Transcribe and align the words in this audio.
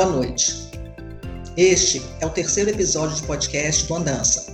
Boa 0.00 0.12
noite. 0.12 0.70
Este 1.58 2.00
é 2.20 2.26
o 2.26 2.30
terceiro 2.30 2.70
episódio 2.70 3.20
do 3.20 3.26
podcast 3.26 3.86
do 3.86 3.96
Andança. 3.96 4.46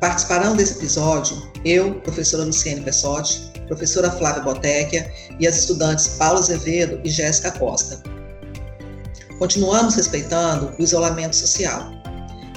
Participarão 0.00 0.56
desse 0.56 0.78
episódio 0.78 1.40
eu, 1.64 2.00
professora 2.00 2.42
Luciene 2.42 2.80
Pessotti, 2.80 3.52
professora 3.68 4.10
Flávia 4.10 4.42
Botecchia 4.42 5.08
e 5.38 5.46
as 5.46 5.56
estudantes 5.56 6.08
Paula 6.18 6.40
Azevedo 6.40 7.00
e 7.04 7.10
Jéssica 7.10 7.52
Costa. 7.52 8.02
Continuamos 9.38 9.94
respeitando 9.94 10.74
o 10.76 10.82
isolamento 10.82 11.36
social. 11.36 11.92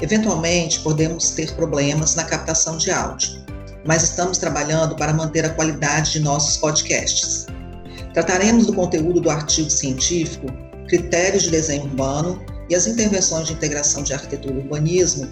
Eventualmente, 0.02 0.80
podemos 0.80 1.30
ter 1.30 1.53
problemas 1.53 2.16
na 2.16 2.23
captação 2.23 2.75
de 2.77 2.89
áudio, 2.89 3.45
mas 3.85 4.02
estamos 4.02 4.39
trabalhando 4.39 4.95
para 4.95 5.13
manter 5.13 5.45
a 5.45 5.52
qualidade 5.52 6.13
de 6.13 6.21
nossos 6.21 6.57
podcasts. 6.57 7.45
Trataremos 8.16 8.66
do 8.66 8.73
conteúdo 8.73 9.21
do 9.21 9.30
artigo 9.30 9.69
científico 9.69 10.47
Critérios 10.88 11.44
de 11.44 11.52
Desenho 11.52 11.84
Urbano 11.84 12.44
e 12.70 12.75
as 12.75 12.88
intervenções 12.88 13.48
de 13.48 13.53
integração 13.53 14.03
de 14.03 14.13
arquitetura 14.13 14.55
e 14.55 14.59
urbanismo 14.59 15.27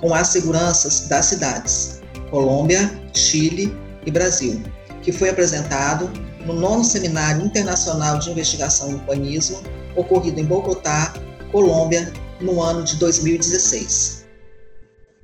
com 0.00 0.14
as 0.14 0.28
seguranças 0.28 1.06
das 1.08 1.26
cidades, 1.26 2.00
Colômbia, 2.30 2.90
Chile 3.14 3.76
e 4.04 4.10
Brasil, 4.10 4.60
que 5.02 5.12
foi 5.12 5.28
apresentado 5.28 6.10
no 6.44 6.52
nono 6.54 6.84
Seminário 6.84 7.44
Internacional 7.44 8.18
de 8.18 8.30
Investigação 8.30 8.90
em 8.90 8.94
Urbanismo, 8.94 9.62
ocorrido 9.94 10.40
em 10.40 10.44
Bogotá, 10.44 11.14
Colômbia, 11.52 12.12
no 12.40 12.60
ano 12.60 12.82
de 12.82 12.96
2016. 12.96 14.21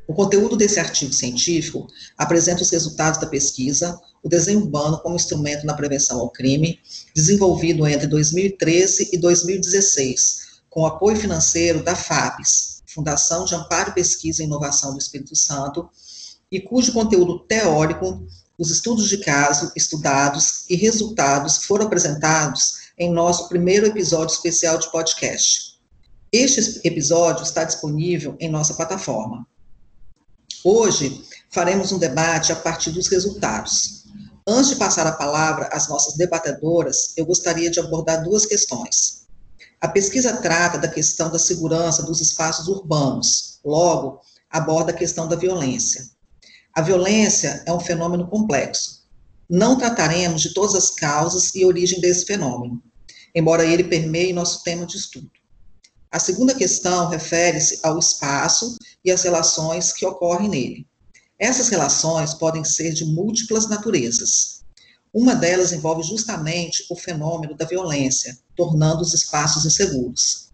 O 0.09 0.14
conteúdo 0.14 0.56
desse 0.56 0.81
artigo 0.81 1.12
científico 1.12 1.87
apresenta 2.17 2.62
os 2.62 2.70
resultados 2.70 3.20
da 3.20 3.27
pesquisa 3.27 4.01
O 4.23 4.28
Desenho 4.28 4.61
Urbano 4.61 4.98
como 5.03 5.15
Instrumento 5.15 5.67
na 5.67 5.75
Prevenção 5.75 6.19
ao 6.19 6.31
Crime, 6.31 6.81
desenvolvido 7.15 7.87
entre 7.87 8.06
2013 8.06 9.11
e 9.12 9.19
2016, 9.19 10.62
com 10.70 10.87
apoio 10.87 11.15
financeiro 11.15 11.84
da 11.84 11.95
FAPES, 11.95 12.83
Fundação 12.87 13.45
de 13.45 13.55
Amparo, 13.55 13.92
Pesquisa 13.92 14.42
e 14.42 14.47
Inovação 14.47 14.92
do 14.92 14.98
Espírito 14.98 15.37
Santo, 15.37 15.87
e 16.50 16.59
cujo 16.59 16.95
conteúdo 16.95 17.41
teórico, 17.41 18.27
os 18.59 18.70
estudos 18.70 19.11
de 19.11 19.19
caso 19.19 19.70
estudados 19.77 20.65
e 20.70 20.75
resultados 20.75 21.65
foram 21.65 21.84
apresentados 21.84 22.89
em 22.98 23.12
nosso 23.12 23.47
primeiro 23.47 23.84
episódio 23.84 24.34
especial 24.34 24.78
de 24.78 24.91
podcast. 24.91 25.78
Este 26.33 26.81
episódio 26.83 27.43
está 27.43 27.62
disponível 27.62 28.37
em 28.41 28.50
nossa 28.50 28.72
plataforma. 28.72 29.47
Hoje 30.71 31.25
faremos 31.49 31.93
um 31.93 31.99
debate 31.99 32.53
a 32.53 32.57
partir 32.57 32.91
dos 32.91 33.09
resultados. 33.09 34.05
Antes 34.47 34.69
de 34.69 34.77
passar 34.77 35.07
a 35.07 35.13
palavra 35.13 35.67
às 35.73 35.89
nossas 35.89 36.15
debatedoras, 36.15 37.15
eu 37.17 37.25
gostaria 37.25 37.71
de 37.71 37.81
abordar 37.81 38.23
duas 38.23 38.45
questões. 38.45 39.27
A 39.81 39.89
pesquisa 39.89 40.37
trata 40.43 40.77
da 40.77 40.87
questão 40.87 41.31
da 41.31 41.39
segurança 41.39 42.03
dos 42.03 42.21
espaços 42.21 42.69
urbanos, 42.69 43.61
logo, 43.65 44.21
aborda 44.51 44.91
a 44.91 44.95
questão 44.95 45.27
da 45.27 45.37
violência. 45.37 46.07
A 46.75 46.83
violência 46.83 47.63
é 47.65 47.73
um 47.73 47.81
fenômeno 47.81 48.29
complexo. 48.29 49.07
Não 49.49 49.79
trataremos 49.79 50.43
de 50.43 50.53
todas 50.53 50.75
as 50.75 50.91
causas 50.91 51.55
e 51.55 51.65
origem 51.65 51.99
desse 51.99 52.27
fenômeno, 52.27 52.83
embora 53.35 53.65
ele 53.65 53.85
permeie 53.85 54.35
nosso 54.35 54.63
tema 54.63 54.85
de 54.85 54.99
estudo. 54.99 55.31
A 56.11 56.19
segunda 56.19 56.55
questão 56.55 57.09
refere-se 57.09 57.81
ao 57.83 57.98
espaço 57.98 58.77
e 59.05 59.11
às 59.11 59.23
relações 59.23 59.92
que 59.92 60.06
ocorrem 60.06 60.48
nele. 60.48 60.87
Essas 61.39 61.69
relações 61.69 62.33
podem 62.34 62.65
ser 62.65 62.93
de 62.94 63.05
múltiplas 63.05 63.69
naturezas. 63.69 64.62
Uma 65.12 65.34
delas 65.34 65.72
envolve 65.72 66.03
justamente 66.03 66.84
o 66.91 66.97
fenômeno 66.97 67.55
da 67.55 67.66
violência, 67.66 68.38
tornando 68.56 69.03
os 69.03 69.12
espaços 69.12 69.66
inseguros. 69.66 70.49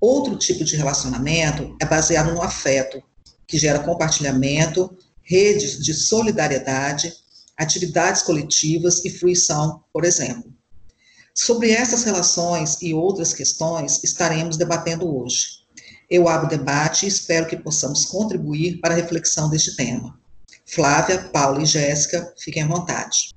Outro 0.00 0.36
tipo 0.36 0.64
de 0.64 0.76
relacionamento 0.76 1.76
é 1.80 1.84
baseado 1.84 2.32
no 2.32 2.42
afeto, 2.42 3.02
que 3.46 3.58
gera 3.58 3.80
compartilhamento, 3.80 4.96
redes 5.20 5.78
de 5.78 5.94
solidariedade, 5.94 7.12
atividades 7.56 8.22
coletivas 8.22 9.04
e 9.04 9.10
fruição, 9.10 9.82
por 9.92 10.04
exemplo. 10.04 10.52
Sobre 11.34 11.70
essas 11.70 12.04
relações 12.04 12.80
e 12.82 12.92
outras 12.92 13.32
questões 13.32 14.04
estaremos 14.04 14.58
debatendo 14.58 15.16
hoje. 15.16 15.62
Eu 16.10 16.28
abro 16.28 16.46
o 16.46 16.50
debate 16.50 17.06
e 17.06 17.08
espero 17.08 17.46
que 17.46 17.56
possamos 17.56 18.04
contribuir 18.04 18.80
para 18.80 18.92
a 18.92 18.96
reflexão 18.96 19.48
deste 19.48 19.74
tema. 19.74 20.20
Flávia, 20.66 21.30
Paula 21.32 21.62
e 21.62 21.66
Jéssica, 21.66 22.34
fiquem 22.38 22.62
à 22.62 22.66
vontade. 22.66 23.30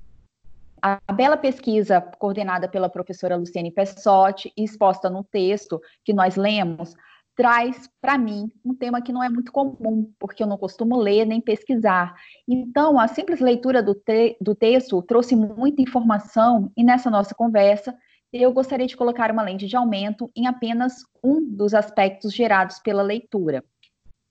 A 0.82 1.00
bela 1.10 1.38
pesquisa 1.38 2.00
coordenada 2.18 2.68
pela 2.68 2.90
professora 2.90 3.34
Luciene 3.34 3.72
Pessotti 3.72 4.52
e 4.54 4.62
exposta 4.62 5.08
no 5.08 5.24
texto 5.24 5.80
que 6.04 6.12
nós 6.12 6.36
lemos 6.36 6.94
traz 7.36 7.88
para 8.00 8.16
mim 8.16 8.50
um 8.64 8.74
tema 8.74 9.02
que 9.02 9.12
não 9.12 9.22
é 9.22 9.28
muito 9.28 9.52
comum, 9.52 10.10
porque 10.18 10.42
eu 10.42 10.46
não 10.46 10.56
costumo 10.56 10.96
ler 10.96 11.26
nem 11.26 11.40
pesquisar. 11.40 12.14
Então, 12.48 12.98
a 12.98 13.06
simples 13.06 13.40
leitura 13.40 13.82
do, 13.82 13.94
te 13.94 14.36
do 14.40 14.54
texto 14.54 15.02
trouxe 15.02 15.36
muita 15.36 15.82
informação, 15.82 16.72
e 16.74 16.82
nessa 16.82 17.10
nossa 17.10 17.34
conversa, 17.34 17.96
eu 18.32 18.52
gostaria 18.52 18.86
de 18.86 18.96
colocar 18.96 19.30
uma 19.30 19.42
lente 19.42 19.66
de 19.66 19.76
aumento 19.76 20.30
em 20.34 20.46
apenas 20.46 20.94
um 21.22 21.44
dos 21.44 21.74
aspectos 21.74 22.32
gerados 22.34 22.78
pela 22.78 23.02
leitura. 23.02 23.62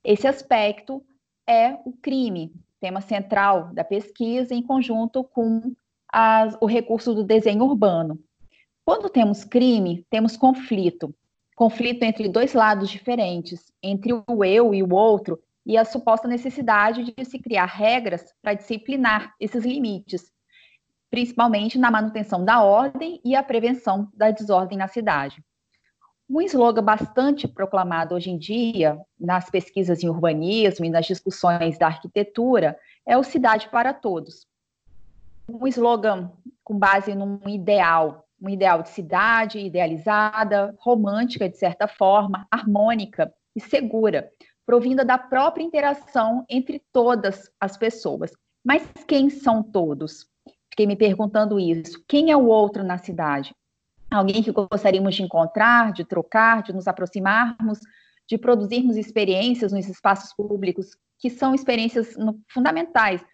Esse 0.04 0.26
aspecto 0.26 1.02
é 1.48 1.78
o 1.84 1.92
crime, 1.92 2.52
tema 2.80 3.00
central 3.00 3.72
da 3.72 3.84
pesquisa, 3.84 4.52
em 4.52 4.62
conjunto 4.62 5.22
com 5.22 5.72
as, 6.12 6.56
o 6.60 6.66
recurso 6.66 7.14
do 7.14 7.24
desenho 7.24 7.64
urbano. 7.64 8.18
Quando 8.84 9.08
temos 9.08 9.44
crime, 9.44 10.04
temos 10.10 10.36
conflito, 10.36 11.14
conflito 11.56 12.02
entre 12.02 12.28
dois 12.28 12.52
lados 12.52 12.90
diferentes, 12.90 13.72
entre 13.82 14.12
o 14.12 14.44
eu 14.44 14.74
e 14.74 14.82
o 14.82 14.92
outro, 14.94 15.40
e 15.64 15.76
a 15.76 15.84
suposta 15.84 16.28
necessidade 16.28 17.02
de 17.02 17.24
se 17.24 17.40
criar 17.40 17.64
regras 17.64 18.32
para 18.40 18.54
disciplinar 18.54 19.34
esses 19.40 19.64
limites, 19.64 20.30
principalmente 21.10 21.78
na 21.78 21.90
manutenção 21.90 22.44
da 22.44 22.62
ordem 22.62 23.20
e 23.24 23.34
a 23.34 23.42
prevenção 23.42 24.08
da 24.14 24.30
desordem 24.30 24.78
na 24.78 24.86
cidade. 24.86 25.42
Um 26.28 26.42
slogan 26.42 26.82
bastante 26.82 27.48
proclamado 27.48 28.14
hoje 28.14 28.30
em 28.30 28.38
dia 28.38 29.00
nas 29.18 29.48
pesquisas 29.48 30.02
em 30.02 30.08
urbanismo 30.08 30.84
e 30.84 30.90
nas 30.90 31.06
discussões 31.06 31.78
da 31.78 31.86
arquitetura 31.86 32.78
é 33.06 33.16
o 33.16 33.22
Cidade 33.22 33.68
para 33.70 33.94
Todos. 33.94 34.46
Um 35.48 35.66
slogan 35.68 36.30
com 36.62 36.78
base 36.78 37.14
num 37.14 37.40
ideal 37.46 38.25
um 38.40 38.48
ideal 38.48 38.82
de 38.82 38.90
cidade 38.90 39.58
idealizada, 39.58 40.74
romântica 40.78 41.48
de 41.48 41.56
certa 41.56 41.88
forma, 41.88 42.46
harmônica 42.50 43.32
e 43.54 43.60
segura, 43.60 44.30
provinda 44.64 45.04
da 45.04 45.16
própria 45.16 45.64
interação 45.64 46.44
entre 46.48 46.82
todas 46.92 47.50
as 47.60 47.76
pessoas. 47.76 48.30
Mas 48.64 48.82
quem 49.06 49.30
são 49.30 49.62
todos? 49.62 50.26
Fiquei 50.70 50.86
me 50.86 50.96
perguntando 50.96 51.58
isso. 51.58 52.04
Quem 52.06 52.30
é 52.30 52.36
o 52.36 52.46
outro 52.46 52.82
na 52.82 52.98
cidade? 52.98 53.54
Alguém 54.10 54.42
que 54.42 54.52
gostaríamos 54.52 55.14
de 55.14 55.22
encontrar, 55.22 55.92
de 55.92 56.04
trocar, 56.04 56.62
de 56.62 56.72
nos 56.72 56.86
aproximarmos, 56.86 57.78
de 58.28 58.36
produzirmos 58.36 58.96
experiências 58.96 59.72
nos 59.72 59.88
espaços 59.88 60.34
públicos, 60.34 60.96
que 61.18 61.30
são 61.30 61.54
experiências 61.54 62.14
fundamentais 62.52 63.24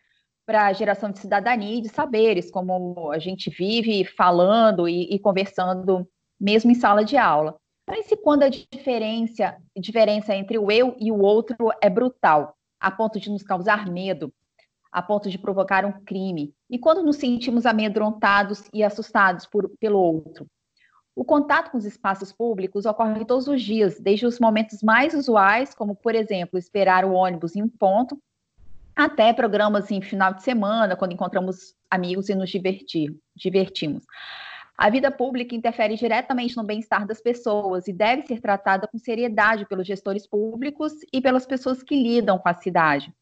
para 0.53 0.67
a 0.67 0.73
geração 0.75 1.11
de 1.11 1.19
cidadania 1.19 1.79
e 1.79 1.81
de 1.81 1.89
saberes, 1.89 2.51
como 2.51 3.11
a 3.11 3.19
gente 3.19 3.49
vive 3.49 4.05
falando 4.05 4.87
e, 4.87 5.05
e 5.05 5.19
conversando 5.19 6.07
mesmo 6.39 6.71
em 6.71 6.75
sala 6.75 7.03
de 7.03 7.17
aula. 7.17 7.57
Mas 7.89 8.13
e 8.13 8.17
quando 8.19 8.43
a 8.43 8.51
diferença, 8.51 9.57
diferença 9.75 10.37
entre 10.37 10.59
o 10.59 10.71
eu 10.71 10.95
e 11.01 11.11
o 11.11 11.19
outro 11.19 11.71
é 11.83 11.89
brutal, 11.89 12.55
a 12.79 12.91
ponto 12.91 13.19
de 13.19 13.31
nos 13.31 13.43
causar 13.43 13.91
medo, 13.91 14.31
a 14.93 15.01
ponto 15.01 15.31
de 15.31 15.39
provocar 15.39 15.87
um 15.87 16.05
crime? 16.05 16.53
E 16.69 16.79
quando 16.79 17.03
nos 17.03 17.17
sentimos 17.17 17.65
amedrontados 17.65 18.69
e 18.75 18.85
assustados 18.85 19.47
por, 19.47 19.71
pelo 19.81 20.01
outro? 20.01 20.47
O 21.17 21.25
contato 21.25 21.71
com 21.71 21.79
os 21.79 21.87
espaços 21.87 22.31
públicos 22.31 22.85
ocorre 22.85 23.25
todos 23.25 23.49
os 23.49 23.63
dias, 23.63 23.99
desde 23.99 24.27
os 24.27 24.39
momentos 24.39 24.83
mais 24.83 25.15
usuais, 25.15 25.73
como, 25.73 25.97
por 25.97 26.15
exemplo, 26.15 26.59
esperar 26.59 27.07
o 27.07 27.15
ônibus 27.15 27.57
em 27.57 27.63
um 27.63 27.69
ponto, 27.71 28.19
até 28.95 29.33
programas 29.33 29.91
em 29.91 30.01
final 30.01 30.35
de 30.35 30.43
semana, 30.43 30.97
quando 30.97 31.13
encontramos 31.13 31.75
amigos 31.91 32.29
e 32.29 32.35
nos 32.35 32.51
divertir, 32.51 33.15
divertimos. 33.35 34.05
A 34.77 34.91
vida 34.91 35.11
pública 35.11 35.55
interfere 35.55 35.97
diretamente 35.97 36.57
no 36.57 36.65
bem-estar 36.65 37.07
das 37.07 37.21
pessoas 37.21 37.87
e 37.87 37.93
deve 37.93 38.23
ser 38.27 38.41
tratada 38.41 38.89
com 38.89 38.99
seriedade 38.99 39.67
pelos 39.67 39.87
gestores 39.87 40.27
públicos 40.27 40.93
e 41.13 41.21
pelas 41.21 41.47
pessoas 41.47 41.83
que 41.83 41.95
lidam 41.95 42.39
com 42.39 42.49
a 42.49 42.55
cidade. 42.55 43.13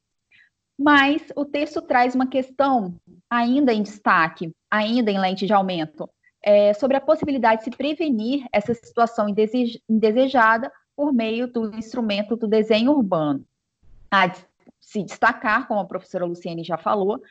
Mas 0.78 1.31
o 1.37 1.44
texto 1.44 1.82
traz 1.82 2.14
uma 2.14 2.26
questão 2.26 2.94
ainda 3.28 3.73
em 3.73 3.82
destaque, 3.82 4.50
ainda 4.70 5.11
em 5.11 5.19
lente 5.20 5.46
de 5.46 5.52
aumento, 5.52 6.08
é, 6.43 6.73
sobre 6.73 6.96
a 6.96 7.00
possibilidade 7.00 7.58
de 7.58 7.64
se 7.64 7.70
prevenir 7.70 8.46
essa 8.50 8.73
situação 8.73 9.26
indesejada 9.28 10.73
por 10.96 11.12
meio 11.12 11.46
do 11.46 11.76
instrumento 11.76 12.37
do 12.37 12.49
desenho 12.49 12.93
urbano. 12.93 13.44
A 14.11 14.31
se 14.90 15.04
destacar, 15.04 15.69
como 15.69 15.78
a 15.78 15.87
professora 15.87 16.25
Luciene 16.25 16.64
já 16.64 16.76
falou, 16.76 17.22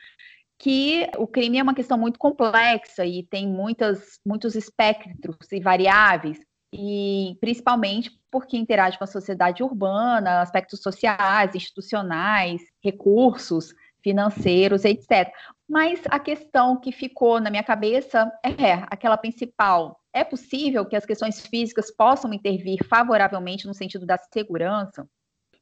que 0.58 1.06
o 1.18 1.26
crime 1.26 1.58
é 1.58 1.62
uma 1.62 1.74
questão 1.74 1.98
muito 1.98 2.18
complexa 2.18 3.04
e 3.04 3.22
tem 3.24 3.46
muitas, 3.46 4.18
muitos 4.24 4.54
espectros 4.54 5.36
e 5.52 5.60
variáveis, 5.60 6.38
e 6.72 7.36
principalmente 7.40 8.10
porque 8.30 8.56
interage 8.56 8.96
com 8.96 9.04
a 9.04 9.06
sociedade 9.06 9.62
urbana, 9.62 10.40
aspectos 10.40 10.80
sociais, 10.80 11.54
institucionais, 11.54 12.62
recursos 12.82 13.74
financeiros, 14.02 14.84
etc. 14.86 15.30
Mas 15.68 16.00
a 16.08 16.18
questão 16.18 16.80
que 16.80 16.92
ficou 16.92 17.40
na 17.40 17.50
minha 17.50 17.62
cabeça 17.62 18.32
é 18.42 18.72
aquela 18.88 19.18
principal. 19.18 20.00
É 20.14 20.24
possível 20.24 20.86
que 20.86 20.96
as 20.96 21.04
questões 21.04 21.46
físicas 21.46 21.90
possam 21.90 22.32
intervir 22.32 22.82
favoravelmente 22.86 23.66
no 23.66 23.74
sentido 23.74 24.06
da 24.06 24.16
segurança? 24.32 25.06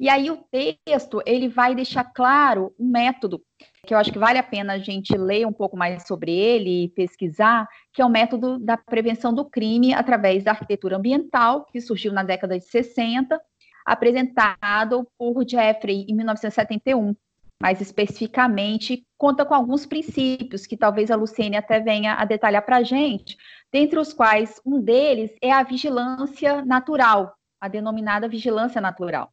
E 0.00 0.08
aí 0.08 0.30
o 0.30 0.36
texto, 0.36 1.20
ele 1.26 1.48
vai 1.48 1.74
deixar 1.74 2.04
claro 2.04 2.72
um 2.78 2.88
método 2.88 3.42
que 3.84 3.94
eu 3.94 3.98
acho 3.98 4.12
que 4.12 4.18
vale 4.18 4.38
a 4.38 4.42
pena 4.42 4.74
a 4.74 4.78
gente 4.78 5.16
ler 5.16 5.46
um 5.46 5.52
pouco 5.52 5.76
mais 5.76 6.06
sobre 6.06 6.30
ele 6.30 6.84
e 6.84 6.88
pesquisar, 6.90 7.66
que 7.92 8.02
é 8.02 8.04
o 8.04 8.10
método 8.10 8.58
da 8.58 8.76
prevenção 8.76 9.32
do 9.32 9.44
crime 9.44 9.94
através 9.94 10.44
da 10.44 10.50
arquitetura 10.50 10.98
ambiental, 10.98 11.64
que 11.64 11.80
surgiu 11.80 12.12
na 12.12 12.22
década 12.22 12.58
de 12.58 12.64
60, 12.66 13.40
apresentado 13.86 15.08
por 15.18 15.42
Jeffrey 15.48 16.04
em 16.06 16.14
1971. 16.14 17.16
Mais 17.60 17.80
especificamente, 17.80 19.04
conta 19.16 19.44
com 19.44 19.54
alguns 19.54 19.86
princípios 19.86 20.66
que 20.66 20.76
talvez 20.76 21.10
a 21.10 21.16
Luciene 21.16 21.56
até 21.56 21.80
venha 21.80 22.14
a 22.14 22.24
detalhar 22.24 22.64
para 22.64 22.76
a 22.76 22.82
gente, 22.82 23.36
dentre 23.72 23.98
os 23.98 24.12
quais 24.12 24.60
um 24.64 24.80
deles 24.80 25.32
é 25.42 25.50
a 25.50 25.64
vigilância 25.64 26.62
natural, 26.64 27.34
a 27.60 27.66
denominada 27.66 28.28
vigilância 28.28 28.80
natural. 28.80 29.32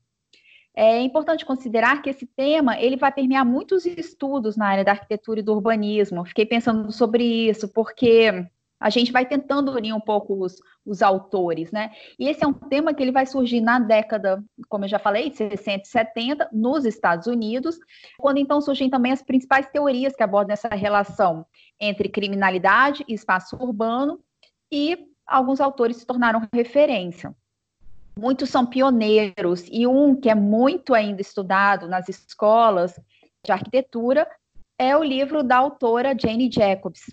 É 0.76 1.00
importante 1.00 1.46
considerar 1.46 2.02
que 2.02 2.10
esse 2.10 2.26
tema 2.26 2.78
ele 2.78 2.98
vai 2.98 3.12
permear 3.12 3.46
muitos 3.46 3.86
estudos 3.86 4.58
na 4.58 4.68
área 4.68 4.84
da 4.84 4.92
arquitetura 4.92 5.40
e 5.40 5.44
do 5.44 5.54
urbanismo. 5.54 6.26
Fiquei 6.26 6.46
pensando 6.46 6.92
sobre 6.92 7.24
isso, 7.24 7.70
porque 7.70 8.46
a 8.78 8.90
gente 8.90 9.10
vai 9.10 9.26
tentando 9.26 9.72
unir 9.72 9.94
um 9.94 10.02
pouco 10.02 10.44
os, 10.44 10.58
os 10.86 11.02
autores, 11.02 11.72
né? 11.72 11.92
E 12.20 12.28
esse 12.28 12.44
é 12.44 12.48
um 12.48 12.54
tema 12.54 12.94
que 12.94 13.02
ele 13.02 13.14
vai 13.14 13.26
surgir 13.26 13.62
na 13.62 13.80
década, 13.80 14.44
como 14.68 14.84
eu 14.84 14.90
já 14.90 15.00
falei, 15.00 15.30
de 15.30 15.38
60 15.38 15.84
e 15.84 15.88
70, 15.88 16.50
nos 16.52 16.84
Estados 16.84 17.26
Unidos, 17.26 17.80
quando 18.20 18.38
então 18.38 18.60
surgem 18.60 18.90
também 18.90 19.14
as 19.14 19.22
principais 19.22 19.68
teorias 19.68 20.14
que 20.14 20.24
abordam 20.24 20.54
essa 20.54 20.68
relação 20.68 21.46
entre 21.80 22.10
criminalidade 22.10 23.06
e 23.08 23.14
espaço 23.14 23.56
urbano, 23.56 24.20
e 24.70 24.98
alguns 25.26 25.62
autores 25.62 25.98
se 25.98 26.06
tornaram 26.06 26.46
referência 26.54 27.34
muitos 28.18 28.50
são 28.50 28.66
pioneiros, 28.66 29.66
e 29.72 29.86
um 29.86 30.16
que 30.16 30.30
é 30.30 30.36
muito 30.36 30.94
ainda 30.94 31.22
estudado 31.22 31.88
nas 31.88 32.08
escolas 32.08 33.00
de 33.46 33.52
arquitetura 33.52 34.28
é 34.80 34.96
o 34.96 35.04
livro 35.04 35.44
da 35.44 35.58
autora 35.58 36.16
Jane 36.18 36.50
Jacobs, 36.52 37.04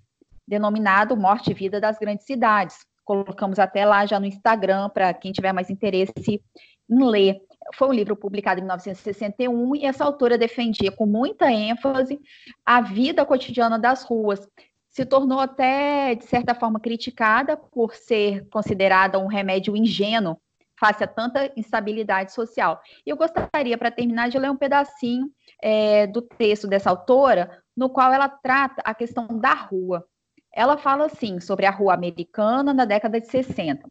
denominado 0.47 1.17
Morte 1.17 1.51
e 1.51 1.55
Vida 1.55 1.81
das 1.81 1.99
Grandes 1.99 2.27
Cidades. 2.27 2.79
Colocamos 3.05 3.59
até 3.59 3.85
lá 3.85 4.07
já 4.07 4.19
no 4.19 4.27
Instagram 4.27 4.89
para 4.91 5.13
quem 5.13 5.33
tiver 5.33 5.53
mais 5.53 5.71
interesse 5.71 6.43
em 6.89 7.05
ler. 7.05 7.41
Foi 7.75 7.89
um 7.89 7.93
livro 7.93 8.17
publicado 8.17 8.61
em 8.61 8.63
1961 8.63 9.77
e 9.77 9.85
essa 9.85 10.05
autora 10.05 10.39
defendia 10.39 10.91
com 10.91 11.07
muita 11.07 11.51
ênfase 11.51 12.21
a 12.65 12.81
vida 12.81 13.25
cotidiana 13.25 13.79
das 13.79 14.05
ruas. 14.05 14.49
Se 14.91 15.07
tornou 15.07 15.41
até, 15.41 16.15
de 16.15 16.25
certa 16.25 16.55
forma, 16.55 16.79
criticada 16.79 17.57
por 17.57 17.95
ser 17.95 18.47
considerada 18.51 19.19
um 19.19 19.27
remédio 19.27 19.77
ingênuo 19.77 20.37
face 20.83 21.05
a 21.05 21.07
tanta 21.07 21.53
instabilidade 21.57 22.33
social. 22.33 22.81
E 23.07 23.11
eu 23.11 23.17
gostaria, 23.17 23.79
para 23.79 23.89
terminar, 23.89 24.29
de 24.29 24.37
ler 24.37 24.51
um 24.51 24.57
pedacinho 24.57 25.31
é, 25.63 26.09
do 26.09 26.21
texto 26.21 26.67
dessa 26.67 26.91
autora, 26.91 27.63
no 27.77 27.89
qual 27.89 28.13
ela 28.13 28.29
trata 28.29 28.83
a 28.85 28.93
questão 28.93 29.29
da 29.29 29.55
rua. 29.55 30.05
Ela 30.53 30.77
fala 30.77 31.07
assim 31.07 31.39
sobre 31.39 31.67
a 31.67 31.71
rua 31.71 31.95
americana 31.95 32.75
na 32.75 32.85
década 32.85 33.21
de 33.21 33.29
60. 33.29 33.89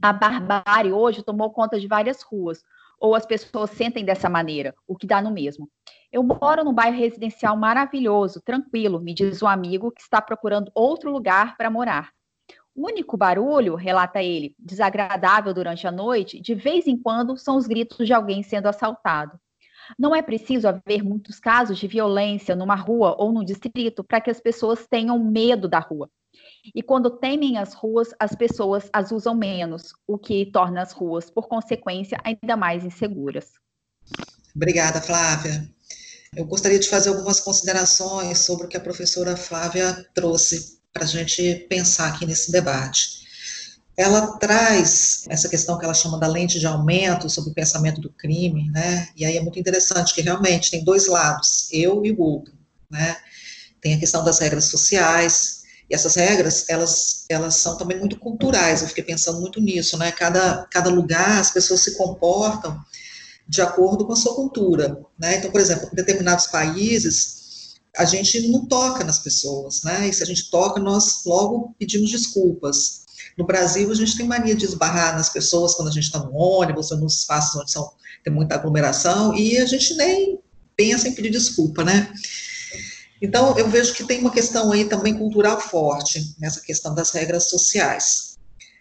A 0.00 0.14
barbárie 0.14 0.92
hoje 0.92 1.22
tomou 1.22 1.50
conta 1.50 1.78
de 1.78 1.86
várias 1.86 2.22
ruas, 2.22 2.62
ou 2.98 3.14
as 3.14 3.26
pessoas 3.26 3.70
sentem 3.72 4.02
dessa 4.02 4.30
maneira, 4.30 4.74
o 4.88 4.96
que 4.96 5.06
dá 5.06 5.20
no 5.20 5.30
mesmo. 5.30 5.68
Eu 6.10 6.22
moro 6.22 6.64
num 6.64 6.72
bairro 6.72 6.96
residencial 6.96 7.54
maravilhoso, 7.54 8.40
tranquilo, 8.40 8.98
me 8.98 9.12
diz 9.12 9.42
um 9.42 9.46
amigo 9.46 9.92
que 9.92 10.00
está 10.00 10.22
procurando 10.22 10.72
outro 10.74 11.12
lugar 11.12 11.54
para 11.58 11.70
morar. 11.70 12.10
Único 12.82 13.14
barulho, 13.14 13.74
relata 13.74 14.22
ele, 14.22 14.54
desagradável 14.58 15.52
durante 15.52 15.86
a 15.86 15.92
noite, 15.92 16.40
de 16.40 16.54
vez 16.54 16.86
em 16.86 16.96
quando 16.96 17.36
são 17.36 17.58
os 17.58 17.66
gritos 17.66 18.06
de 18.06 18.14
alguém 18.14 18.42
sendo 18.42 18.68
assaltado. 18.68 19.38
Não 19.98 20.16
é 20.16 20.22
preciso 20.22 20.66
haver 20.66 21.04
muitos 21.04 21.38
casos 21.38 21.78
de 21.78 21.86
violência 21.86 22.56
numa 22.56 22.74
rua 22.74 23.16
ou 23.18 23.32
no 23.32 23.44
distrito 23.44 24.02
para 24.02 24.18
que 24.18 24.30
as 24.30 24.40
pessoas 24.40 24.86
tenham 24.88 25.18
medo 25.18 25.68
da 25.68 25.78
rua. 25.78 26.08
E 26.74 26.82
quando 26.82 27.10
temem 27.10 27.58
as 27.58 27.74
ruas, 27.74 28.14
as 28.18 28.34
pessoas 28.34 28.88
as 28.94 29.12
usam 29.12 29.34
menos, 29.34 29.92
o 30.06 30.16
que 30.16 30.46
torna 30.46 30.80
as 30.80 30.92
ruas, 30.92 31.28
por 31.28 31.48
consequência, 31.48 32.18
ainda 32.24 32.56
mais 32.56 32.82
inseguras. 32.82 33.50
Obrigada, 34.56 35.02
Flávia. 35.02 35.68
Eu 36.34 36.46
gostaria 36.46 36.78
de 36.78 36.88
fazer 36.88 37.10
algumas 37.10 37.40
considerações 37.40 38.38
sobre 38.38 38.64
o 38.64 38.68
que 38.70 38.76
a 38.78 38.80
professora 38.80 39.36
Flávia 39.36 40.08
trouxe 40.14 40.79
para 40.92 41.04
a 41.04 41.06
gente 41.06 41.66
pensar 41.68 42.08
aqui 42.08 42.26
nesse 42.26 42.50
debate. 42.50 43.20
Ela 43.96 44.38
traz 44.38 45.24
essa 45.28 45.48
questão 45.48 45.78
que 45.78 45.84
ela 45.84 45.94
chama 45.94 46.18
da 46.18 46.26
lente 46.26 46.58
de 46.58 46.66
aumento 46.66 47.28
sobre 47.28 47.50
o 47.50 47.54
pensamento 47.54 48.00
do 48.00 48.10
crime, 48.10 48.70
né? 48.70 49.08
E 49.16 49.24
aí 49.24 49.36
é 49.36 49.40
muito 49.40 49.58
interessante 49.58 50.14
que 50.14 50.22
realmente 50.22 50.70
tem 50.70 50.82
dois 50.82 51.06
lados, 51.06 51.68
eu 51.70 52.04
e 52.04 52.12
o 52.12 52.20
outro, 52.20 52.54
né? 52.90 53.16
Tem 53.80 53.94
a 53.94 53.98
questão 53.98 54.24
das 54.24 54.38
regras 54.38 54.66
sociais, 54.66 55.60
e 55.88 55.94
essas 55.94 56.14
regras, 56.14 56.64
elas, 56.68 57.24
elas 57.28 57.56
são 57.56 57.76
também 57.76 57.98
muito 57.98 58.18
culturais, 58.18 58.80
eu 58.80 58.88
fiquei 58.88 59.02
pensando 59.02 59.40
muito 59.40 59.60
nisso, 59.60 59.98
né? 59.98 60.12
Cada, 60.12 60.66
cada 60.70 60.88
lugar, 60.88 61.40
as 61.40 61.50
pessoas 61.50 61.82
se 61.82 61.96
comportam 61.96 62.80
de 63.46 63.60
acordo 63.60 64.06
com 64.06 64.12
a 64.12 64.16
sua 64.16 64.34
cultura, 64.34 64.96
né? 65.18 65.36
Então, 65.36 65.50
por 65.50 65.60
exemplo, 65.60 65.88
em 65.92 65.96
determinados 65.96 66.46
países, 66.46 67.39
a 67.96 68.04
gente 68.04 68.48
não 68.48 68.66
toca 68.66 69.04
nas 69.04 69.18
pessoas, 69.18 69.82
né? 69.82 70.08
E 70.08 70.12
se 70.12 70.22
a 70.22 70.26
gente 70.26 70.50
toca, 70.50 70.80
nós 70.80 71.24
logo 71.26 71.74
pedimos 71.78 72.10
desculpas. 72.10 73.04
No 73.36 73.44
Brasil, 73.44 73.90
a 73.90 73.94
gente 73.94 74.16
tem 74.16 74.26
mania 74.26 74.54
de 74.54 74.64
esbarrar 74.64 75.16
nas 75.16 75.30
pessoas 75.30 75.74
quando 75.74 75.88
a 75.88 75.92
gente 75.92 76.04
está 76.04 76.18
no 76.18 76.34
ônibus 76.34 76.90
ou 76.90 76.98
nos 76.98 77.18
espaços 77.18 77.60
onde 77.60 77.72
são, 77.72 77.90
tem 78.22 78.32
muita 78.32 78.54
aglomeração 78.54 79.34
e 79.34 79.58
a 79.58 79.66
gente 79.66 79.94
nem 79.94 80.38
pensa 80.76 81.08
em 81.08 81.14
pedir 81.14 81.30
desculpa, 81.30 81.84
né? 81.84 82.12
Então, 83.20 83.58
eu 83.58 83.68
vejo 83.68 83.92
que 83.94 84.04
tem 84.04 84.20
uma 84.20 84.30
questão 84.30 84.72
aí 84.72 84.84
também 84.86 85.18
cultural 85.18 85.60
forte 85.60 86.34
nessa 86.38 86.60
questão 86.60 86.94
das 86.94 87.10
regras 87.10 87.50
sociais. 87.50 88.38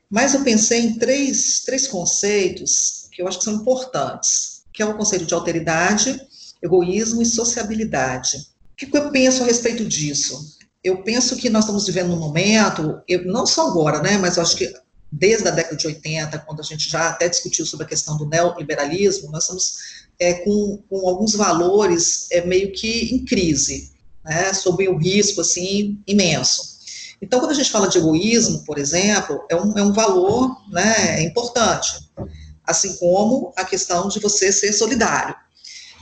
Mas 0.10 0.34
eu 0.34 0.44
pensei 0.44 0.82
em 0.82 0.98
três, 0.98 1.62
três 1.66 1.88
conceitos 1.88 3.08
que 3.12 3.22
eu 3.22 3.28
acho 3.28 3.40
que 3.40 3.44
são 3.44 3.56
importantes, 3.56 4.64
que 4.72 4.82
é 4.82 4.86
o 4.86 4.96
conceito 4.96 5.26
de 5.26 5.34
alteridade, 5.34 6.20
egoísmo 6.62 7.22
e 7.22 7.26
sociabilidade 7.26 8.50
que 8.88 8.98
eu 8.98 9.12
penso 9.12 9.44
a 9.44 9.46
respeito 9.46 9.86
disso? 9.86 10.58
Eu 10.84 11.04
penso 11.04 11.36
que 11.36 11.50
nós 11.50 11.66
estamos 11.66 11.86
vivendo 11.86 12.14
um 12.14 12.20
momento, 12.20 13.02
eu, 13.08 13.26
não 13.26 13.46
só 13.46 13.68
agora, 13.68 14.02
né, 14.02 14.18
mas 14.18 14.38
eu 14.38 14.44
acho 14.44 14.56
que 14.56 14.74
desde 15.12 15.48
a 15.48 15.52
década 15.52 15.76
de 15.76 15.88
80, 15.88 16.40
quando 16.40 16.60
a 16.60 16.64
gente 16.64 16.90
já 16.90 17.10
até 17.10 17.28
discutiu 17.28 17.66
sobre 17.66 17.86
a 17.86 17.90
questão 17.90 18.16
do 18.18 18.28
neoliberalismo, 18.28 19.32
nós 19.32 19.44
estamos 19.44 19.74
é, 20.20 20.34
com, 20.36 20.82
com, 20.90 21.08
alguns 21.08 21.34
valores 21.34 22.28
é, 22.32 22.46
meio 22.46 22.72
que 22.72 23.14
em 23.14 23.26
crise, 23.26 23.92
né, 24.24 24.54
sob 24.54 24.88
um 24.88 24.98
risco, 24.98 25.42
assim, 25.42 26.00
imenso. 26.08 26.80
Então, 27.22 27.40
quando 27.40 27.52
a 27.52 27.56
gente 27.56 27.72
fala 27.72 27.90
de 27.90 27.98
egoísmo, 27.98 28.64
por 28.64 28.78
exemplo, 28.78 29.44
é 29.50 29.56
um, 29.56 29.78
é 29.78 29.84
um 29.84 29.92
valor 29.92 30.56
né, 30.70 31.22
importante, 31.24 32.10
assim 32.64 32.96
como 32.98 33.52
a 33.58 33.66
questão 33.66 34.08
de 34.08 34.20
você 34.20 34.52
ser 34.52 34.72
solidário. 34.72 35.36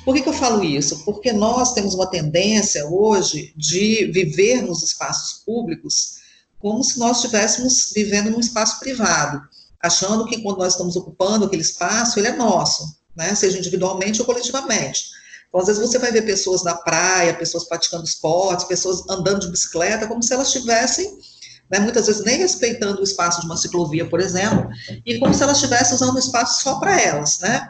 Por 0.08 0.16
que, 0.16 0.22
que 0.22 0.30
eu 0.30 0.34
falo 0.34 0.64
isso? 0.64 1.04
Porque 1.04 1.34
nós 1.34 1.74
temos 1.74 1.94
uma 1.94 2.10
tendência 2.10 2.88
hoje 2.88 3.54
de 3.58 4.10
viver 4.14 4.62
nos 4.62 4.82
espaços 4.82 5.44
públicos 5.46 6.20
como 6.60 6.82
se 6.82 6.98
nós 6.98 7.18
estivéssemos 7.18 7.92
vivendo 7.94 8.30
num 8.30 8.40
espaço 8.40 8.80
privado, 8.80 9.42
achando 9.84 10.26
que 10.26 10.42
quando 10.42 10.60
nós 10.60 10.72
estamos 10.72 10.96
ocupando 10.96 11.44
aquele 11.44 11.62
espaço, 11.62 12.18
ele 12.18 12.30
é 12.30 12.38
nosso, 12.38 12.86
né? 13.18 13.36
seja 13.36 13.58
individualmente 13.58 14.22
ou 14.22 14.26
coletivamente. 14.26 15.10
Então, 15.50 15.60
às 15.60 15.68
vezes 15.68 15.82
você 15.82 16.00
vai 16.00 16.14
ver 16.14 16.22
pessoas 16.22 16.64
na 16.64 16.76
praia, 16.76 17.34
pessoas 17.34 17.66
praticando 17.66 18.06
esportes, 18.06 18.66
pessoas 18.66 19.04
andando 19.10 19.42
de 19.42 19.52
bicicleta, 19.52 20.08
como 20.08 20.24
se 20.24 20.34
elas 20.34 20.48
estivessem, 20.48 21.18
né, 21.70 21.80
muitas 21.80 22.08
vezes 22.08 22.24
nem 22.24 22.38
respeitando 22.38 23.02
o 23.02 23.04
espaço 23.04 23.42
de 23.42 23.46
uma 23.46 23.58
ciclovia, 23.58 24.10
por 24.10 24.22
exemplo, 24.22 24.70
e 25.06 25.20
como 25.20 25.34
se 25.34 25.44
elas 25.44 25.58
estivessem 25.58 25.96
usando 25.96 26.16
o 26.16 26.20
espaço 26.20 26.64
só 26.64 26.80
para 26.80 26.98
elas, 26.98 27.40
né? 27.40 27.70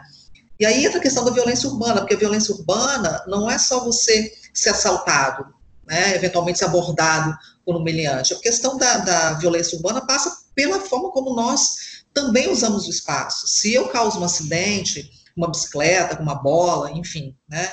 E 0.58 0.66
aí 0.66 0.84
entra 0.84 0.98
a 0.98 1.02
questão 1.02 1.24
da 1.24 1.30
violência 1.30 1.68
urbana, 1.68 2.00
porque 2.00 2.14
a 2.14 2.18
violência 2.18 2.54
urbana 2.54 3.24
não 3.26 3.50
é 3.50 3.58
só 3.58 3.84
você 3.84 4.32
ser 4.52 4.70
assaltado, 4.70 5.46
né, 5.86 6.16
eventualmente 6.16 6.58
ser 6.58 6.64
abordado 6.64 7.36
por 7.64 7.76
um. 7.76 7.84
A 7.84 8.40
questão 8.40 8.76
da, 8.76 8.98
da 8.98 9.32
violência 9.34 9.76
urbana 9.76 10.04
passa 10.04 10.36
pela 10.54 10.80
forma 10.80 11.10
como 11.10 11.34
nós 11.34 12.02
também 12.12 12.50
usamos 12.50 12.86
o 12.86 12.90
espaço. 12.90 13.46
Se 13.46 13.72
eu 13.72 13.88
causo 13.88 14.18
um 14.18 14.24
acidente, 14.24 15.08
uma 15.36 15.48
bicicleta, 15.48 16.20
uma 16.20 16.34
bola, 16.34 16.90
enfim, 16.90 17.36
né, 17.48 17.70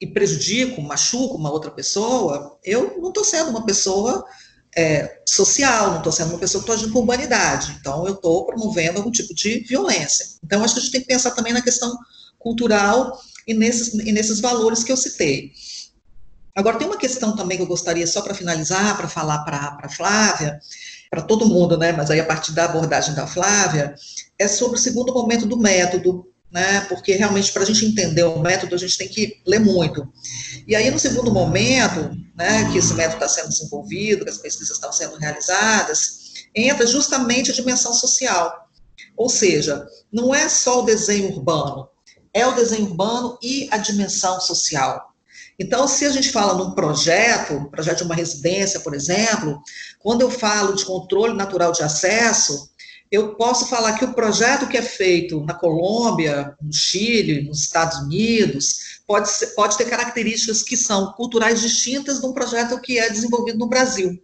e 0.00 0.06
prejudico, 0.06 0.82
machuco 0.82 1.36
uma 1.36 1.50
outra 1.50 1.70
pessoa, 1.70 2.58
eu 2.64 2.98
não 3.00 3.08
estou 3.08 3.24
sendo 3.24 3.50
uma 3.50 3.64
pessoa 3.64 4.24
é, 4.76 5.20
social, 5.26 5.90
não 5.90 5.98
estou 5.98 6.12
sendo 6.12 6.30
uma 6.30 6.38
pessoa 6.38 6.62
que 6.62 6.70
estou 6.70 6.74
agindo 6.74 6.92
por 6.92 7.02
humanidade. 7.02 7.76
Então, 7.80 8.06
eu 8.06 8.14
estou 8.14 8.46
promovendo 8.46 8.98
algum 8.98 9.10
tipo 9.10 9.34
de 9.34 9.60
violência. 9.60 10.26
Então, 10.42 10.64
acho 10.64 10.74
que 10.74 10.80
a 10.80 10.82
gente 10.82 10.92
tem 10.92 11.00
que 11.02 11.08
pensar 11.08 11.32
também 11.32 11.52
na 11.52 11.62
questão 11.62 11.96
cultural 12.38 13.20
e 13.46 13.54
nesses, 13.54 13.94
e 13.94 14.12
nesses 14.12 14.40
valores 14.40 14.82
que 14.82 14.92
eu 14.92 14.96
citei. 14.96 15.52
Agora, 16.54 16.78
tem 16.78 16.86
uma 16.86 16.98
questão 16.98 17.34
também 17.34 17.56
que 17.56 17.62
eu 17.62 17.68
gostaria, 17.68 18.06
só 18.06 18.20
para 18.20 18.34
finalizar, 18.34 18.96
para 18.96 19.08
falar 19.08 19.38
para 19.44 19.78
a 19.82 19.88
Flávia, 19.88 20.60
para 21.10 21.22
todo 21.22 21.46
mundo, 21.46 21.76
né, 21.76 21.92
mas 21.92 22.10
aí 22.10 22.20
a 22.20 22.24
partir 22.24 22.52
da 22.52 22.64
abordagem 22.64 23.14
da 23.14 23.26
Flávia, 23.26 23.94
é 24.38 24.48
sobre 24.48 24.78
o 24.78 24.80
segundo 24.80 25.12
momento 25.12 25.46
do 25.46 25.58
método, 25.58 26.31
né, 26.52 26.82
porque 26.82 27.14
realmente 27.14 27.50
para 27.50 27.62
a 27.62 27.66
gente 27.66 27.86
entender 27.86 28.24
o 28.24 28.38
método, 28.38 28.74
a 28.74 28.78
gente 28.78 28.98
tem 28.98 29.08
que 29.08 29.40
ler 29.46 29.58
muito. 29.58 30.06
E 30.66 30.76
aí, 30.76 30.90
no 30.90 30.98
segundo 30.98 31.32
momento, 31.32 32.14
né, 32.36 32.70
que 32.70 32.78
esse 32.78 32.92
método 32.94 33.24
está 33.24 33.28
sendo 33.28 33.48
desenvolvido, 33.48 34.24
que 34.24 34.30
as 34.30 34.38
pesquisas 34.38 34.76
estão 34.76 34.92
sendo 34.92 35.16
realizadas, 35.16 36.44
entra 36.54 36.86
justamente 36.86 37.50
a 37.50 37.54
dimensão 37.54 37.94
social. 37.94 38.68
Ou 39.16 39.30
seja, 39.30 39.86
não 40.12 40.34
é 40.34 40.48
só 40.48 40.82
o 40.82 40.84
desenho 40.84 41.32
urbano, 41.32 41.88
é 42.34 42.46
o 42.46 42.54
desenho 42.54 42.84
urbano 42.84 43.38
e 43.42 43.68
a 43.70 43.78
dimensão 43.78 44.40
social. 44.40 45.12
Então, 45.58 45.86
se 45.86 46.04
a 46.04 46.10
gente 46.10 46.30
fala 46.30 46.54
num 46.54 46.74
projeto, 46.74 47.68
projeto 47.70 47.98
de 47.98 48.04
uma 48.04 48.14
residência, 48.14 48.80
por 48.80 48.94
exemplo, 48.94 49.60
quando 50.00 50.22
eu 50.22 50.30
falo 50.30 50.74
de 50.74 50.84
controle 50.84 51.34
natural 51.34 51.72
de 51.72 51.82
acesso, 51.82 52.71
eu 53.12 53.34
posso 53.34 53.66
falar 53.66 53.98
que 53.98 54.06
o 54.06 54.14
projeto 54.14 54.66
que 54.66 54.78
é 54.78 54.82
feito 54.82 55.44
na 55.44 55.52
Colômbia, 55.52 56.56
no 56.62 56.72
Chile, 56.72 57.42
nos 57.42 57.60
Estados 57.60 57.98
Unidos, 57.98 59.02
pode, 59.06 59.28
ser, 59.30 59.48
pode 59.48 59.76
ter 59.76 59.84
características 59.84 60.62
que 60.62 60.78
são 60.78 61.12
culturais 61.12 61.60
distintas 61.60 62.20
de 62.20 62.26
um 62.26 62.32
projeto 62.32 62.80
que 62.80 62.98
é 62.98 63.10
desenvolvido 63.10 63.58
no 63.58 63.68
Brasil. 63.68 64.18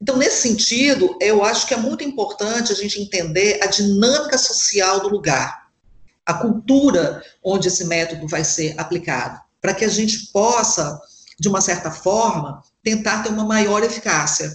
Então, 0.00 0.16
nesse 0.16 0.48
sentido, 0.48 1.16
eu 1.20 1.44
acho 1.44 1.66
que 1.66 1.74
é 1.74 1.76
muito 1.76 2.04
importante 2.04 2.72
a 2.72 2.76
gente 2.76 3.02
entender 3.02 3.58
a 3.60 3.66
dinâmica 3.66 4.38
social 4.38 5.00
do 5.00 5.08
lugar, 5.08 5.68
a 6.24 6.34
cultura 6.34 7.22
onde 7.42 7.66
esse 7.66 7.84
método 7.84 8.28
vai 8.28 8.44
ser 8.44 8.78
aplicado 8.78 9.40
para 9.60 9.74
que 9.74 9.84
a 9.84 9.88
gente 9.88 10.28
possa, 10.32 10.98
de 11.38 11.48
uma 11.48 11.60
certa 11.60 11.90
forma, 11.90 12.62
tentar 12.84 13.24
ter 13.24 13.30
uma 13.30 13.44
maior 13.44 13.82
eficácia. 13.82 14.50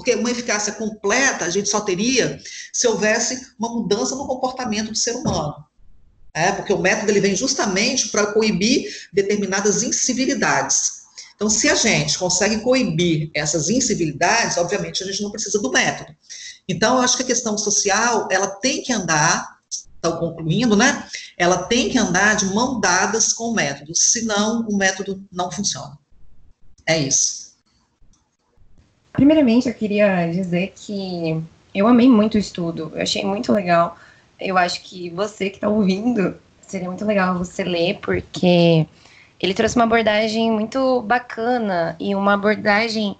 Porque 0.00 0.14
uma 0.14 0.30
eficácia 0.30 0.72
completa 0.72 1.44
a 1.44 1.50
gente 1.50 1.68
só 1.68 1.82
teria 1.82 2.40
se 2.72 2.88
houvesse 2.88 3.52
uma 3.58 3.68
mudança 3.68 4.16
no 4.16 4.26
comportamento 4.26 4.90
do 4.90 4.96
ser 4.96 5.12
humano. 5.12 5.54
É, 6.32 6.52
porque 6.52 6.72
o 6.72 6.78
método 6.78 7.10
ele 7.10 7.20
vem 7.20 7.36
justamente 7.36 8.08
para 8.08 8.32
coibir 8.32 8.90
determinadas 9.12 9.82
incivilidades. 9.82 11.00
Então, 11.34 11.50
se 11.50 11.68
a 11.68 11.74
gente 11.74 12.18
consegue 12.18 12.60
coibir 12.60 13.30
essas 13.34 13.68
incivilidades, 13.68 14.56
obviamente 14.56 15.02
a 15.02 15.06
gente 15.06 15.22
não 15.22 15.30
precisa 15.30 15.58
do 15.58 15.70
método. 15.70 16.16
Então, 16.66 16.96
eu 16.96 17.02
acho 17.02 17.18
que 17.18 17.24
a 17.24 17.26
questão 17.26 17.58
social, 17.58 18.26
ela 18.30 18.46
tem 18.46 18.82
que 18.82 18.92
andar 18.92 19.60
estão 19.96 20.18
concluindo, 20.18 20.74
né? 20.74 21.06
Ela 21.36 21.64
tem 21.64 21.90
que 21.90 21.98
andar 21.98 22.34
de 22.34 22.46
mão 22.46 22.80
dadas 22.80 23.34
com 23.34 23.50
o 23.50 23.54
método, 23.54 23.94
senão 23.94 24.66
o 24.66 24.74
método 24.74 25.22
não 25.30 25.52
funciona. 25.52 25.98
É 26.86 26.98
isso. 26.98 27.49
Primeiramente, 29.12 29.68
eu 29.68 29.74
queria 29.74 30.26
dizer 30.30 30.72
que 30.74 31.42
eu 31.74 31.86
amei 31.86 32.08
muito 32.08 32.34
o 32.34 32.38
estudo, 32.38 32.92
eu 32.94 33.02
achei 33.02 33.24
muito 33.24 33.52
legal. 33.52 33.96
Eu 34.38 34.56
acho 34.56 34.82
que 34.82 35.10
você 35.10 35.50
que 35.50 35.56
está 35.56 35.68
ouvindo, 35.68 36.36
seria 36.60 36.88
muito 36.88 37.04
legal 37.04 37.36
você 37.36 37.62
ler, 37.64 37.98
porque 38.00 38.86
ele 39.40 39.54
trouxe 39.54 39.76
uma 39.76 39.84
abordagem 39.84 40.50
muito 40.50 41.02
bacana 41.02 41.96
e 41.98 42.14
uma 42.14 42.34
abordagem 42.34 43.16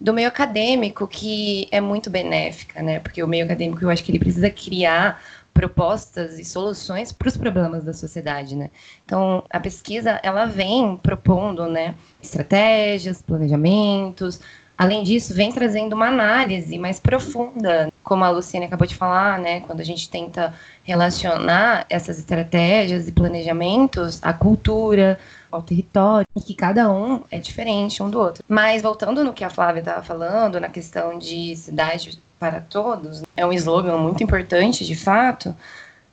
do 0.00 0.12
meio 0.14 0.28
acadêmico 0.28 1.06
que 1.08 1.66
é 1.70 1.80
muito 1.80 2.08
benéfica, 2.10 2.82
né? 2.82 3.00
Porque 3.00 3.22
o 3.22 3.28
meio 3.28 3.44
acadêmico 3.44 3.82
eu 3.84 3.90
acho 3.90 4.04
que 4.04 4.10
ele 4.10 4.18
precisa 4.18 4.50
criar 4.50 5.20
propostas 5.52 6.38
e 6.38 6.44
soluções 6.44 7.10
para 7.10 7.28
os 7.28 7.36
problemas 7.36 7.82
da 7.82 7.92
sociedade, 7.92 8.54
né? 8.54 8.70
Então, 9.04 9.42
a 9.50 9.58
pesquisa, 9.58 10.20
ela 10.22 10.44
vem 10.46 10.96
propondo, 10.96 11.66
né, 11.66 11.96
estratégias, 12.22 13.20
planejamentos, 13.20 14.40
além 14.78 15.02
disso, 15.02 15.34
vem 15.34 15.50
trazendo 15.50 15.94
uma 15.94 16.06
análise 16.06 16.78
mais 16.78 17.00
profunda, 17.00 17.92
como 18.04 18.24
a 18.24 18.30
Luciane 18.30 18.66
acabou 18.66 18.86
de 18.86 18.94
falar, 18.94 19.38
né, 19.40 19.60
quando 19.60 19.80
a 19.80 19.84
gente 19.84 20.08
tenta 20.08 20.54
relacionar 20.84 21.84
essas 21.90 22.18
estratégias 22.18 23.08
e 23.08 23.12
planejamentos 23.12 24.20
à 24.22 24.32
cultura, 24.32 25.18
ao 25.50 25.62
território, 25.62 26.26
e 26.36 26.40
que 26.40 26.54
cada 26.54 26.90
um 26.90 27.22
é 27.30 27.38
diferente 27.38 28.02
um 28.02 28.08
do 28.08 28.20
outro. 28.20 28.44
Mas 28.48 28.80
voltando 28.80 29.24
no 29.24 29.32
que 29.32 29.42
a 29.42 29.50
Flávia 29.50 29.80
estava 29.80 30.02
falando, 30.02 30.60
na 30.60 30.68
questão 30.68 31.18
de 31.18 31.56
cidade 31.56 32.18
para 32.38 32.60
todos. 32.60 33.22
É 33.36 33.44
um 33.44 33.52
slogan 33.52 33.98
muito 33.98 34.22
importante, 34.22 34.86
de 34.86 34.94
fato. 34.94 35.54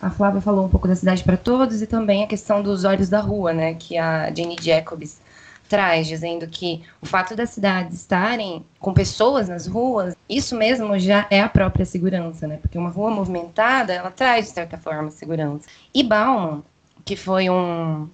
A 0.01 0.09
Flávia 0.09 0.41
falou 0.41 0.65
um 0.65 0.69
pouco 0.69 0.87
da 0.87 0.95
cidade 0.95 1.23
para 1.23 1.37
todos 1.37 1.81
e 1.81 1.87
também 1.87 2.23
a 2.23 2.27
questão 2.27 2.61
dos 2.61 2.83
olhos 2.83 3.09
da 3.09 3.21
rua, 3.21 3.53
né, 3.53 3.75
que 3.75 3.97
a 3.97 4.33
Jane 4.33 4.55
Jacobs 4.59 5.19
traz, 5.67 6.07
dizendo 6.07 6.47
que 6.47 6.83
o 7.01 7.05
fato 7.05 7.35
das 7.35 7.49
cidades 7.49 7.95
estarem 7.95 8.63
com 8.79 8.93
pessoas 8.93 9.49
nas 9.49 9.67
ruas, 9.67 10.15
isso 10.29 10.55
mesmo 10.55 10.97
já 10.99 11.27
é 11.29 11.41
a 11.41 11.49
própria 11.49 11.85
segurança, 11.85 12.47
né? 12.47 12.57
Porque 12.61 12.77
uma 12.77 12.89
rua 12.89 13.11
movimentada, 13.11 13.93
ela 13.93 14.11
traz, 14.11 14.47
de 14.47 14.51
certa 14.51 14.77
forma, 14.77 15.11
segurança. 15.11 15.67
E 15.93 16.03
Bauman, 16.03 16.63
que 17.03 17.15
foi 17.15 17.49
um, 17.49 18.07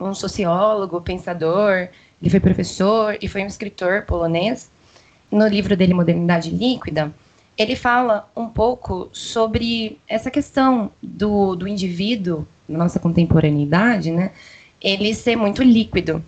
um 0.00 0.14
sociólogo, 0.14 1.00
pensador, 1.00 1.88
ele 2.20 2.30
foi 2.30 2.40
professor 2.40 3.16
e 3.20 3.28
foi 3.28 3.42
um 3.42 3.46
escritor 3.46 4.02
polonês, 4.02 4.70
no 5.30 5.46
livro 5.46 5.76
dele 5.76 5.92
Modernidade 5.94 6.50
Líquida, 6.50 7.12
ele 7.56 7.76
fala 7.76 8.28
um 8.36 8.48
pouco 8.48 9.08
sobre 9.12 9.98
essa 10.08 10.30
questão 10.30 10.90
do, 11.02 11.54
do 11.54 11.68
indivíduo, 11.68 12.46
na 12.68 12.78
nossa 12.78 12.98
contemporaneidade, 12.98 14.10
né, 14.10 14.30
ele 14.80 15.14
ser 15.14 15.36
muito 15.36 15.62
líquido. 15.62 16.24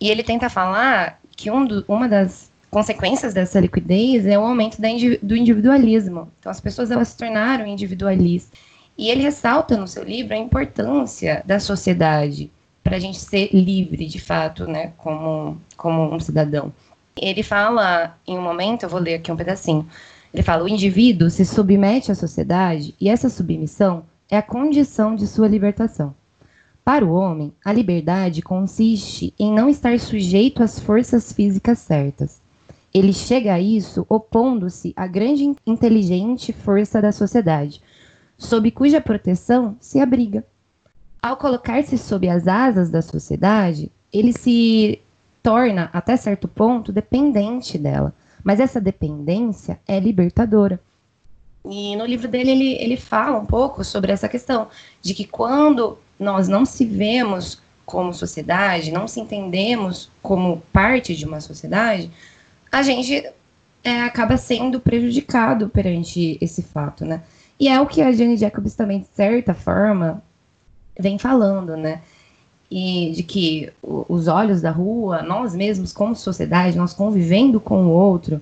E 0.00 0.10
ele 0.10 0.22
tenta 0.22 0.48
falar 0.48 1.20
que 1.36 1.50
um 1.50 1.64
do, 1.64 1.84
uma 1.88 2.08
das 2.08 2.50
consequências 2.70 3.32
dessa 3.34 3.60
liquidez 3.60 4.26
é 4.26 4.38
o 4.38 4.42
aumento 4.42 4.80
da, 4.80 4.88
do 5.22 5.36
individualismo. 5.36 6.30
Então, 6.38 6.50
as 6.50 6.60
pessoas 6.60 6.90
elas 6.90 7.08
se 7.08 7.16
tornaram 7.16 7.66
individualistas. 7.66 8.58
E 8.96 9.08
ele 9.08 9.22
ressalta 9.22 9.76
no 9.76 9.86
seu 9.86 10.02
livro 10.02 10.34
a 10.34 10.38
importância 10.38 11.42
da 11.46 11.60
sociedade 11.60 12.50
para 12.82 12.96
a 12.96 12.98
gente 12.98 13.18
ser 13.18 13.50
livre, 13.52 14.06
de 14.06 14.18
fato, 14.18 14.66
né, 14.66 14.92
como, 14.96 15.60
como 15.76 16.14
um 16.14 16.18
cidadão. 16.18 16.72
Ele 17.16 17.42
fala 17.42 18.16
em 18.26 18.38
um 18.38 18.42
momento, 18.42 18.84
eu 18.84 18.88
vou 18.88 19.00
ler 19.00 19.14
aqui 19.14 19.30
um 19.30 19.36
pedacinho. 19.36 19.86
Ele 20.32 20.42
fala: 20.42 20.64
o 20.64 20.68
indivíduo 20.68 21.30
se 21.30 21.44
submete 21.44 22.10
à 22.10 22.14
sociedade 22.14 22.94
e 23.00 23.08
essa 23.08 23.28
submissão 23.28 24.04
é 24.30 24.36
a 24.36 24.42
condição 24.42 25.14
de 25.14 25.26
sua 25.26 25.48
libertação. 25.48 26.14
Para 26.88 27.04
o 27.04 27.12
homem, 27.12 27.52
a 27.62 27.70
liberdade 27.70 28.40
consiste 28.40 29.34
em 29.38 29.52
não 29.52 29.68
estar 29.68 30.00
sujeito 30.00 30.62
às 30.62 30.80
forças 30.80 31.30
físicas 31.30 31.80
certas. 31.80 32.40
Ele 32.94 33.12
chega 33.12 33.52
a 33.52 33.60
isso 33.60 34.06
opondo-se 34.08 34.94
à 34.96 35.06
grande 35.06 35.54
inteligente 35.66 36.50
força 36.50 37.02
da 37.02 37.12
sociedade, 37.12 37.82
sob 38.38 38.70
cuja 38.70 39.02
proteção 39.02 39.76
se 39.78 40.00
abriga. 40.00 40.42
Ao 41.20 41.36
colocar-se 41.36 41.98
sob 41.98 42.26
as 42.26 42.48
asas 42.48 42.88
da 42.88 43.02
sociedade, 43.02 43.92
ele 44.10 44.32
se 44.32 44.98
torna, 45.42 45.90
até 45.92 46.16
certo 46.16 46.48
ponto, 46.48 46.90
dependente 46.90 47.76
dela. 47.76 48.14
Mas 48.42 48.60
essa 48.60 48.80
dependência 48.80 49.78
é 49.86 50.00
libertadora. 50.00 50.80
E 51.66 51.94
no 51.96 52.06
livro 52.06 52.28
dele, 52.28 52.50
ele, 52.50 52.72
ele 52.82 52.96
fala 52.96 53.38
um 53.38 53.44
pouco 53.44 53.84
sobre 53.84 54.10
essa 54.10 54.26
questão 54.26 54.68
de 55.02 55.12
que 55.12 55.26
quando 55.26 55.98
nós 56.18 56.48
não 56.48 56.64
se 56.64 56.84
vemos 56.84 57.60
como 57.86 58.12
sociedade, 58.12 58.92
não 58.92 59.08
se 59.08 59.20
entendemos 59.20 60.10
como 60.22 60.62
parte 60.72 61.16
de 61.16 61.24
uma 61.24 61.40
sociedade, 61.40 62.10
a 62.70 62.82
gente 62.82 63.24
é, 63.82 64.02
acaba 64.02 64.36
sendo 64.36 64.78
prejudicado 64.80 65.68
perante 65.68 66.36
esse 66.40 66.62
fato, 66.62 67.04
né? 67.04 67.22
E 67.58 67.68
é 67.68 67.80
o 67.80 67.86
que 67.86 68.02
a 68.02 68.12
Jane 68.12 68.36
Jacobs 68.36 68.74
também, 68.74 69.00
de 69.00 69.08
certa 69.14 69.54
forma, 69.54 70.22
vem 70.98 71.18
falando, 71.18 71.76
né? 71.76 72.02
e 72.70 73.12
de 73.14 73.22
que 73.22 73.72
os 73.82 74.28
olhos 74.28 74.60
da 74.60 74.70
rua, 74.70 75.22
nós 75.22 75.54
mesmos 75.54 75.92
como 75.92 76.14
sociedade, 76.14 76.76
nós 76.76 76.92
convivendo 76.92 77.60
com 77.60 77.86
o 77.86 77.90
outro, 77.90 78.40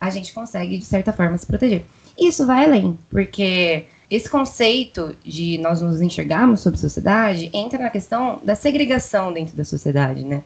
a 0.00 0.10
gente 0.10 0.32
consegue 0.32 0.78
de 0.78 0.84
certa 0.84 1.12
forma 1.12 1.38
se 1.38 1.46
proteger. 1.46 1.84
Isso 2.18 2.44
vai 2.44 2.64
além, 2.64 2.98
porque 3.08 3.86
esse 4.10 4.28
conceito 4.28 5.14
de 5.22 5.58
nós 5.58 5.82
nos 5.82 6.00
enxergarmos 6.00 6.60
sobre 6.60 6.78
sociedade 6.78 7.50
entra 7.52 7.78
na 7.78 7.90
questão 7.90 8.40
da 8.42 8.54
segregação 8.54 9.32
dentro 9.32 9.56
da 9.56 9.64
sociedade, 9.64 10.24
né? 10.24 10.42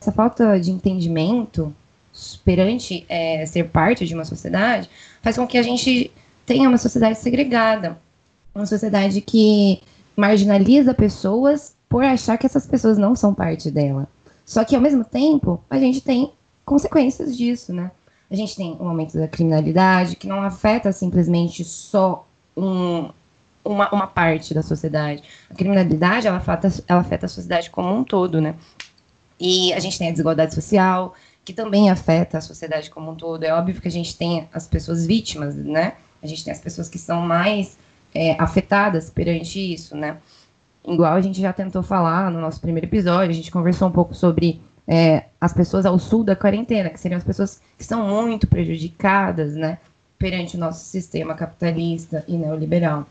Essa 0.00 0.12
falta 0.12 0.60
de 0.60 0.70
entendimento 0.70 1.74
perante 2.44 3.06
é, 3.08 3.46
ser 3.46 3.68
parte 3.68 4.06
de 4.06 4.14
uma 4.14 4.24
sociedade 4.24 4.90
faz 5.22 5.36
com 5.36 5.46
que 5.46 5.56
a 5.56 5.62
gente 5.62 6.10
tenha 6.44 6.68
uma 6.68 6.78
sociedade 6.78 7.18
segregada, 7.18 7.98
uma 8.54 8.66
sociedade 8.66 9.20
que 9.20 9.80
marginaliza 10.16 10.92
pessoas 10.92 11.74
por 11.88 12.04
achar 12.04 12.36
que 12.36 12.44
essas 12.44 12.66
pessoas 12.66 12.98
não 12.98 13.16
são 13.16 13.32
parte 13.32 13.70
dela. 13.70 14.06
Só 14.44 14.64
que, 14.64 14.74
ao 14.74 14.82
mesmo 14.82 15.04
tempo, 15.04 15.62
a 15.70 15.78
gente 15.78 16.00
tem 16.00 16.32
consequências 16.64 17.36
disso, 17.36 17.72
né? 17.72 17.90
A 18.30 18.36
gente 18.36 18.54
tem 18.54 18.76
um 18.78 18.88
aumento 18.88 19.16
da 19.16 19.28
criminalidade, 19.28 20.16
que 20.16 20.26
não 20.26 20.42
afeta 20.42 20.92
simplesmente 20.92 21.64
só 21.64 22.27
um, 22.58 23.10
uma, 23.64 23.90
uma 23.90 24.06
parte 24.06 24.54
da 24.54 24.62
sociedade. 24.62 25.22
A 25.50 25.54
criminalidade, 25.54 26.26
ela 26.26 26.38
afeta, 26.38 26.68
ela 26.86 27.00
afeta 27.00 27.26
a 27.26 27.28
sociedade 27.28 27.70
como 27.70 27.94
um 27.94 28.04
todo, 28.04 28.40
né? 28.40 28.54
E 29.38 29.72
a 29.72 29.78
gente 29.78 29.98
tem 29.98 30.08
a 30.08 30.10
desigualdade 30.10 30.54
social, 30.54 31.14
que 31.44 31.52
também 31.52 31.90
afeta 31.90 32.38
a 32.38 32.40
sociedade 32.40 32.90
como 32.90 33.12
um 33.12 33.14
todo. 33.14 33.44
É 33.44 33.52
óbvio 33.52 33.80
que 33.80 33.88
a 33.88 33.90
gente 33.90 34.16
tem 34.16 34.48
as 34.52 34.66
pessoas 34.66 35.06
vítimas, 35.06 35.54
né? 35.54 35.94
A 36.22 36.26
gente 36.26 36.44
tem 36.44 36.52
as 36.52 36.60
pessoas 36.60 36.88
que 36.88 36.98
são 36.98 37.20
mais 37.20 37.78
é, 38.14 38.36
afetadas 38.38 39.10
perante 39.10 39.72
isso, 39.72 39.96
né? 39.96 40.18
Igual 40.86 41.14
a 41.14 41.20
gente 41.20 41.40
já 41.40 41.52
tentou 41.52 41.82
falar 41.82 42.30
no 42.30 42.40
nosso 42.40 42.60
primeiro 42.60 42.86
episódio, 42.86 43.30
a 43.30 43.34
gente 43.34 43.50
conversou 43.50 43.88
um 43.88 43.92
pouco 43.92 44.14
sobre 44.14 44.60
é, 44.86 45.26
as 45.40 45.52
pessoas 45.52 45.84
ao 45.84 45.98
sul 45.98 46.24
da 46.24 46.34
quarentena, 46.34 46.88
que 46.88 46.98
seriam 46.98 47.18
as 47.18 47.24
pessoas 47.24 47.60
que 47.76 47.84
são 47.84 48.08
muito 48.08 48.46
prejudicadas, 48.46 49.54
né? 49.54 49.78
Perante 50.18 50.56
o 50.56 50.60
nosso 50.60 50.84
sistema 50.84 51.34
capitalista 51.34 52.24
e 52.26 52.36
neoliberal. 52.36 53.06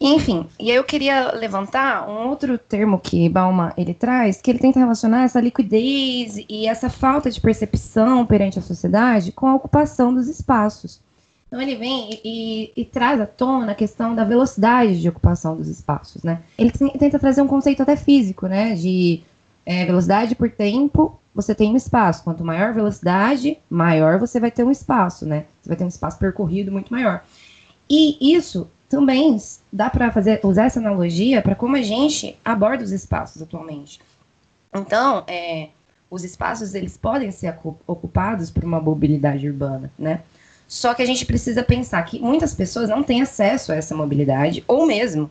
Enfim, 0.00 0.46
e 0.60 0.70
aí 0.70 0.76
eu 0.76 0.84
queria 0.84 1.32
levantar 1.32 2.08
um 2.08 2.28
outro 2.28 2.56
termo 2.56 3.00
que 3.00 3.28
Balma 3.28 3.72
ele 3.76 3.92
traz, 3.92 4.40
que 4.40 4.48
ele 4.48 4.60
tenta 4.60 4.78
relacionar 4.78 5.24
essa 5.24 5.40
liquidez 5.40 6.36
e 6.48 6.68
essa 6.68 6.88
falta 6.88 7.28
de 7.28 7.40
percepção 7.40 8.24
perante 8.24 8.60
a 8.60 8.62
sociedade 8.62 9.32
com 9.32 9.48
a 9.48 9.56
ocupação 9.56 10.14
dos 10.14 10.28
espaços. 10.28 11.00
Então 11.48 11.60
ele 11.60 11.74
vem 11.74 12.10
e, 12.10 12.20
e, 12.24 12.72
e 12.82 12.84
traz 12.84 13.20
à 13.20 13.26
tona 13.26 13.72
a 13.72 13.74
questão 13.74 14.14
da 14.14 14.22
velocidade 14.22 15.00
de 15.00 15.08
ocupação 15.08 15.56
dos 15.56 15.66
espaços, 15.66 16.22
né? 16.22 16.42
Ele 16.56 16.70
tenta 16.70 17.18
trazer 17.18 17.42
um 17.42 17.48
conceito 17.48 17.82
até 17.82 17.96
físico, 17.96 18.46
né? 18.46 18.74
De 18.74 19.22
é, 19.66 19.84
velocidade 19.84 20.34
por 20.36 20.50
tempo, 20.50 21.18
você 21.38 21.54
tem 21.54 21.72
um 21.72 21.76
espaço. 21.76 22.24
Quanto 22.24 22.44
maior 22.44 22.74
velocidade, 22.74 23.58
maior 23.70 24.18
você 24.18 24.40
vai 24.40 24.50
ter 24.50 24.64
um 24.64 24.72
espaço, 24.72 25.24
né? 25.24 25.44
Você 25.62 25.68
vai 25.68 25.76
ter 25.76 25.84
um 25.84 25.88
espaço 25.88 26.18
percorrido 26.18 26.72
muito 26.72 26.92
maior. 26.92 27.22
E 27.88 28.34
isso 28.34 28.68
também 28.88 29.36
dá 29.72 29.88
para 29.88 30.10
fazer 30.10 30.40
usar 30.42 30.64
essa 30.64 30.80
analogia 30.80 31.40
para 31.40 31.54
como 31.54 31.76
a 31.76 31.82
gente 31.82 32.36
aborda 32.44 32.82
os 32.82 32.90
espaços 32.90 33.40
atualmente. 33.40 34.00
Então, 34.74 35.22
é, 35.28 35.68
os 36.10 36.24
espaços 36.24 36.74
eles 36.74 36.96
podem 36.96 37.30
ser 37.30 37.56
ocupados 37.86 38.50
por 38.50 38.64
uma 38.64 38.80
mobilidade 38.80 39.48
urbana, 39.48 39.92
né? 39.96 40.22
Só 40.66 40.92
que 40.92 41.02
a 41.02 41.06
gente 41.06 41.24
precisa 41.24 41.62
pensar 41.62 42.02
que 42.02 42.18
muitas 42.18 42.52
pessoas 42.52 42.88
não 42.88 43.04
têm 43.04 43.22
acesso 43.22 43.70
a 43.70 43.76
essa 43.76 43.94
mobilidade, 43.94 44.64
ou 44.66 44.84
mesmo 44.86 45.30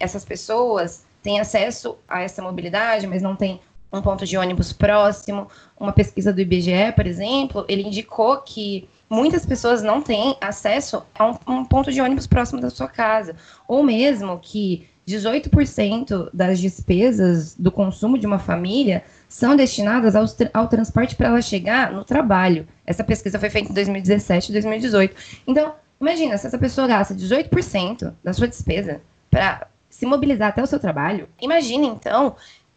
essas 0.00 0.24
pessoas 0.24 1.04
têm 1.22 1.38
acesso 1.38 1.96
a 2.08 2.22
essa 2.22 2.42
mobilidade, 2.42 3.06
mas 3.06 3.22
não 3.22 3.36
têm 3.36 3.60
um 3.94 4.02
ponto 4.02 4.26
de 4.26 4.36
ônibus 4.36 4.72
próximo. 4.72 5.48
Uma 5.78 5.92
pesquisa 5.92 6.32
do 6.32 6.40
IBGE, 6.40 6.92
por 6.94 7.06
exemplo, 7.06 7.64
ele 7.68 7.82
indicou 7.82 8.38
que 8.38 8.88
muitas 9.08 9.46
pessoas 9.46 9.82
não 9.82 10.02
têm 10.02 10.36
acesso 10.40 11.02
a 11.14 11.30
um, 11.30 11.36
um 11.46 11.64
ponto 11.64 11.92
de 11.92 12.00
ônibus 12.00 12.26
próximo 12.26 12.60
da 12.60 12.70
sua 12.70 12.88
casa, 12.88 13.36
ou 13.68 13.82
mesmo 13.82 14.38
que 14.40 14.88
18% 15.06 16.30
das 16.32 16.58
despesas 16.58 17.54
do 17.54 17.70
consumo 17.70 18.18
de 18.18 18.26
uma 18.26 18.38
família 18.38 19.04
são 19.28 19.54
destinadas 19.54 20.16
ao, 20.16 20.24
ao 20.52 20.68
transporte 20.68 21.14
para 21.14 21.28
ela 21.28 21.42
chegar 21.42 21.92
no 21.92 22.04
trabalho. 22.04 22.66
Essa 22.86 23.04
pesquisa 23.04 23.38
foi 23.38 23.50
feita 23.50 23.70
em 23.70 23.74
2017 23.74 24.48
e 24.48 24.52
2018. 24.52 25.16
Então, 25.46 25.74
imagina, 26.00 26.38
se 26.38 26.46
essa 26.46 26.58
pessoa 26.58 26.86
gasta 26.86 27.14
18% 27.14 28.12
da 28.22 28.32
sua 28.32 28.48
despesa 28.48 29.00
para 29.30 29.66
se 29.90 30.06
mobilizar 30.06 30.48
até 30.48 30.62
o 30.62 30.66
seu 30.66 30.80
trabalho, 30.80 31.28
imagine 31.40 31.86
então 31.86 32.34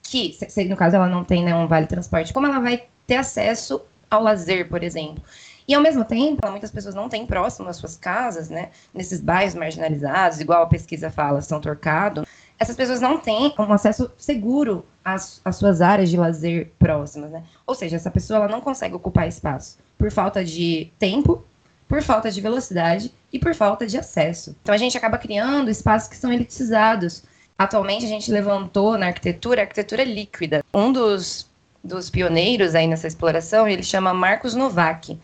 que, 0.09 0.37
se, 0.47 0.65
no 0.65 0.75
caso 0.75 0.95
ela 0.95 1.07
não 1.07 1.23
tem 1.23 1.53
um 1.53 1.67
vale 1.67 1.85
transporte, 1.85 2.33
como 2.33 2.47
ela 2.47 2.59
vai 2.59 2.85
ter 3.05 3.17
acesso 3.17 3.81
ao 4.09 4.23
lazer, 4.23 4.69
por 4.69 4.83
exemplo. 4.83 5.23
E 5.67 5.75
ao 5.75 5.81
mesmo 5.81 6.05
tempo, 6.05 6.49
muitas 6.49 6.71
pessoas 6.71 6.95
não 6.95 7.09
têm 7.09 7.25
próximo 7.25 7.67
às 7.67 7.75
suas 7.75 7.97
casas, 7.97 8.49
né? 8.49 8.69
Nesses 8.93 9.19
bairros 9.19 9.53
marginalizados, 9.53 10.39
igual 10.39 10.63
a 10.63 10.67
pesquisa 10.67 11.11
fala, 11.11 11.41
São 11.41 11.59
Torcado. 11.59 12.25
Essas 12.57 12.75
pessoas 12.75 13.01
não 13.01 13.17
têm 13.17 13.53
um 13.59 13.73
acesso 13.73 14.09
seguro 14.17 14.85
às, 15.03 15.41
às 15.43 15.57
suas 15.57 15.81
áreas 15.81 16.09
de 16.09 16.15
lazer 16.15 16.71
próximas, 16.79 17.31
né? 17.31 17.43
Ou 17.65 17.75
seja, 17.75 17.97
essa 17.97 18.09
pessoa 18.09 18.37
ela 18.37 18.47
não 18.47 18.61
consegue 18.61 18.95
ocupar 18.95 19.27
espaço 19.27 19.77
por 19.97 20.09
falta 20.09 20.43
de 20.43 20.89
tempo, 20.97 21.43
por 21.87 22.01
falta 22.01 22.31
de 22.31 22.39
velocidade 22.39 23.13
e 23.31 23.37
por 23.37 23.53
falta 23.53 23.85
de 23.85 23.97
acesso. 23.97 24.55
Então 24.61 24.73
a 24.73 24.77
gente 24.77 24.97
acaba 24.97 25.17
criando 25.17 25.69
espaços 25.69 26.07
que 26.07 26.15
são 26.15 26.31
elitizados. 26.31 27.23
Atualmente 27.57 28.05
a 28.05 28.09
gente 28.09 28.31
levantou 28.31 28.97
na 28.97 29.07
arquitetura 29.07 29.61
a 29.61 29.63
arquitetura 29.63 30.03
líquida. 30.03 30.63
Um 30.73 30.91
dos, 30.91 31.49
dos 31.83 32.09
pioneiros 32.09 32.75
aí 32.75 32.87
nessa 32.87 33.07
exploração, 33.07 33.67
ele 33.67 33.83
chama 33.83 34.13
Marcos 34.13 34.53
Novak. 34.53 35.17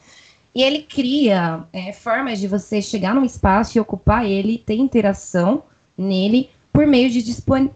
E 0.56 0.64
ele 0.64 0.84
cria 0.84 1.64
é, 1.72 1.92
formas 1.94 2.40
de 2.40 2.48
você 2.48 2.82
chegar 2.82 3.14
num 3.14 3.26
espaço 3.26 3.78
e 3.78 3.82
ocupar 3.82 4.26
ele, 4.26 4.58
ter 4.58 4.76
interação 4.76 5.64
nele 5.98 6.50
por 6.72 6.88
meio 6.88 7.10
de 7.10 7.24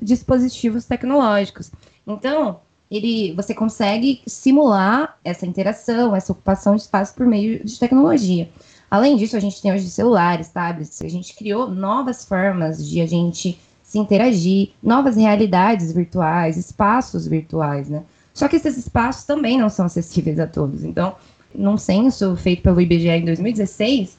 dispositivos 0.02 0.86
tecnológicos. 0.86 1.72
Então, 2.06 2.60
ele, 2.90 3.34
você 3.36 3.54
consegue 3.54 4.22
simular 4.26 5.18
essa 5.24 5.46
interação, 5.46 6.16
essa 6.16 6.32
ocupação 6.32 6.76
de 6.76 6.82
espaço 6.82 7.14
por 7.14 7.28
meio 7.28 7.64
de 7.64 7.78
tecnologia. 7.78 8.50
Além 8.90 9.18
disso, 9.18 9.36
a 9.36 9.40
gente 9.40 9.62
tem 9.62 9.72
hoje 9.72 9.90
celulares, 9.90 10.50
tablets, 10.50 11.02
a 11.02 11.10
gente 11.10 11.36
criou 11.36 11.70
novas 11.70 12.24
formas 12.26 12.88
de 12.88 13.02
a 13.02 13.06
gente 13.06 13.60
se 13.88 13.98
interagir, 13.98 14.72
novas 14.84 15.16
realidades 15.16 15.94
virtuais, 15.94 16.58
espaços 16.58 17.26
virtuais, 17.26 17.90
né? 17.90 18.04
Só 18.34 18.50
que 18.50 18.58
esses 18.58 18.78
espaços 18.78 19.24
também 19.24 19.58
não 19.58 19.70
são 19.70 19.86
acessíveis 19.86 20.38
a 20.42 20.46
todos. 20.46 20.84
Então, 20.84 21.16
num 21.56 21.78
censo 21.78 22.36
feito 22.36 22.62
pelo 22.62 22.82
IBGE 22.82 23.08
em 23.08 23.24
2016, 23.24 24.18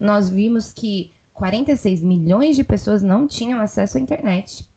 nós 0.00 0.28
vimos 0.28 0.72
que 0.72 1.12
46 1.32 2.02
milhões 2.02 2.56
de 2.56 2.64
pessoas 2.64 3.04
não 3.04 3.28
tinham 3.28 3.60
acesso 3.60 3.98
à 3.98 4.00
internet. 4.00 4.68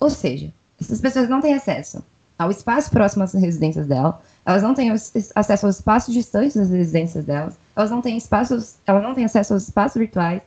Ou 0.00 0.08
seja, 0.08 0.50
essas 0.80 1.00
pessoas 1.00 1.28
não 1.28 1.42
têm 1.42 1.52
acesso 1.52 2.02
ao 2.38 2.50
espaço 2.50 2.90
próximo 2.90 3.22
às 3.22 3.34
residências 3.34 3.86
dela, 3.86 4.20
elas 4.44 4.62
não 4.62 4.74
têm 4.74 4.90
acesso 4.90 5.66
aos 5.66 5.76
espaços 5.76 6.14
distantes 6.14 6.56
das 6.56 6.70
residências 6.70 7.26
delas, 7.26 7.58
elas 7.76 7.90
não 7.90 8.00
têm 8.00 8.16
espaços, 8.16 8.76
elas 8.86 9.02
não 9.02 9.14
têm 9.14 9.26
acesso 9.26 9.52
aos 9.52 9.64
espaços 9.64 9.98
virtuais. 9.98 10.40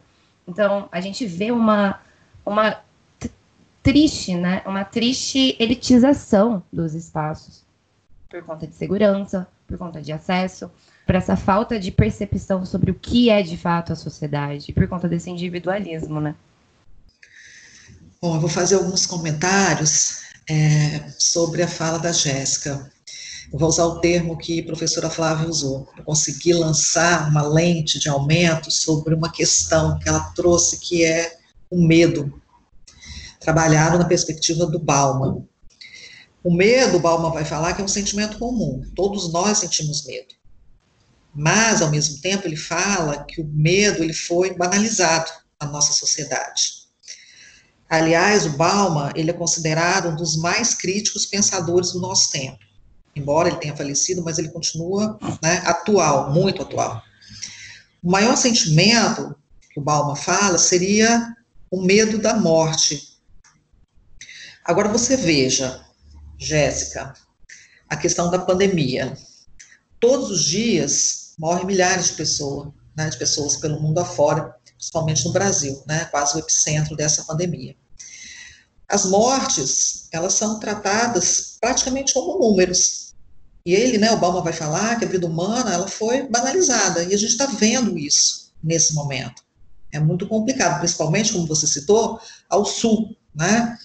Então, 0.47 0.89
a 0.91 0.99
gente 0.99 1.25
vê 1.27 1.51
uma, 1.51 1.99
uma 2.43 2.77
triste, 3.86 4.34
né? 4.34 4.63
Uma 4.65 4.84
triste 4.84 5.56
elitização 5.60 6.63
dos 6.74 6.95
espaços 6.95 7.63
por 8.28 8.41
conta 8.43 8.65
de 8.65 8.74
segurança, 8.74 9.48
por 9.67 9.78
conta 9.78 10.02
de 10.02 10.12
acesso, 10.12 10.71
por 11.06 11.13
essa 11.13 11.38
falta 11.38 11.80
de 11.80 11.91
percepção 11.91 12.65
sobre 12.65 12.89
o 12.89 12.95
que 12.95 13.30
é 13.30 13.43
de 13.43 13.56
fato 13.56 13.93
a 13.93 13.95
sociedade, 13.95 14.74
por 14.74 14.88
conta 14.88 15.08
desse 15.08 15.30
individualismo, 15.30 16.19
né? 16.19 16.34
Bom, 18.19 18.36
eu 18.36 18.41
vou 18.41 18.50
fazer 18.50 18.74
alguns 18.74 19.06
comentários 19.06 20.21
é, 20.50 21.08
sobre 21.19 21.62
a 21.62 21.67
fala 21.67 22.00
da 22.00 22.12
Jéssica. 22.12 22.91
Eu 23.54 23.60
vou 23.60 23.69
usar 23.69 23.86
o 23.86 24.00
termo 24.00 24.36
que 24.36 24.62
a 24.62 24.65
professora 24.65 25.12
Flávia 25.12 25.48
usou. 25.48 25.88
Eu 25.95 26.04
consegui 26.04 26.54
lançar 26.54 27.30
uma 27.30 27.43
lente 27.43 28.00
de 28.00 28.10
aumento 28.10 28.71
sobre 28.71 29.13
uma 29.13 29.32
questão 29.32 30.00
que 30.00 30.10
ela 30.10 30.32
trouxe, 30.36 30.80
que 30.80 31.06
é 31.06 31.38
o 31.69 31.86
medo, 31.86 32.41
trabalhado 33.45 33.99
na 33.99 34.05
perspectiva 34.05 34.65
do 34.65 34.79
Bauman. 34.79 35.45
O 36.43 36.51
medo, 36.51 36.99
Bauman 36.99 37.31
vai 37.31 37.45
falar 37.45 37.73
que 37.73 37.81
é 37.81 37.86
um 37.86 37.88
sentimento 37.88 38.39
comum, 38.39 38.81
todos 38.95 39.31
nós 39.31 39.60
sentimos 39.60 40.05
medo. 40.05 40.34
Mas, 41.34 41.81
ao 41.81 41.91
mesmo 41.91 42.19
tempo, 42.21 42.47
ele 42.47 42.55
fala 42.55 43.23
que 43.23 43.41
o 43.41 43.45
medo 43.45 44.03
ele 44.03 44.13
foi 44.13 44.55
banalizado 44.55 45.29
na 45.62 45.67
nossa 45.67 45.93
sociedade. 45.93 46.86
Aliás, 47.88 48.47
o 48.47 48.58
Bauman 48.58 49.12
ele 49.15 49.29
é 49.29 49.34
considerado 49.34 50.10
um 50.10 50.15
dos 50.15 50.36
mais 50.38 50.73
críticos 50.73 51.25
pensadores 51.25 51.91
do 51.91 51.99
nosso 51.99 52.31
tempo. 52.31 52.58
Embora 53.15 53.49
ele 53.49 53.58
tenha 53.58 53.75
falecido, 53.75 54.23
mas 54.23 54.39
ele 54.39 54.49
continua 54.49 55.19
né, 55.41 55.62
atual, 55.65 56.34
muito 56.34 56.63
atual. 56.63 57.01
O 58.03 58.10
maior 58.10 58.36
sentimento 58.36 59.36
que 59.71 59.79
o 59.79 59.84
Bauman 59.84 60.15
fala 60.15 60.58
seria 60.58 61.36
o 61.69 61.81
medo 61.81 62.17
da 62.17 62.34
morte. 62.34 63.14
Agora 64.65 64.89
você 64.89 65.15
veja, 65.15 65.86
Jéssica, 66.39 67.13
a 67.88 67.95
questão 67.95 68.32
da 68.32 68.39
pandemia. 68.39 69.15
Todos 69.99 70.32
os 70.32 70.45
dias 70.45 71.36
morrem 71.38 71.67
milhares 71.67 72.08
de 72.08 72.13
pessoas, 72.13 72.69
né, 72.97 73.08
de 73.08 73.15
pessoas 73.19 73.58
pelo 73.58 73.80
mundo 73.80 73.99
afora, 73.99 74.56
principalmente 74.75 75.23
no 75.23 75.32
Brasil, 75.32 75.84
né, 75.88 76.06
quase 76.06 76.36
o 76.36 76.39
epicentro 76.39 76.95
dessa 76.95 77.23
pandemia. 77.25 77.75
As 78.89 79.06
mortes, 79.06 80.08
elas 80.12 80.34
são 80.34 80.60
tratadas 80.60 81.58
praticamente 81.62 82.15
como 82.15 82.39
números. 82.39 83.13
E 83.63 83.71
ele, 83.71 83.99
né, 83.99 84.12
Obama 84.12 84.41
vai 84.41 84.54
falar 84.54 84.97
que 84.97 85.06
a 85.06 85.08
vida 85.08 85.28
humana, 85.28 85.75
ela 85.75 85.88
foi 85.88 86.28
banalizada, 86.28 87.04
e 87.04 87.13
a 87.13 87.17
gente 87.17 87.34
está 87.34 87.45
vendo 87.45 87.99
isso 87.99 88.51
nesse 88.63 88.95
momento. 88.95 89.43
É 89.91 89.99
muito 89.99 90.28
complicado, 90.28 90.80
principalmente, 90.80 91.34
como 91.34 91.45
você 91.45 91.67
citou, 91.67 92.19
ao 92.49 92.65
sul, 92.65 93.15
né, 93.36 93.78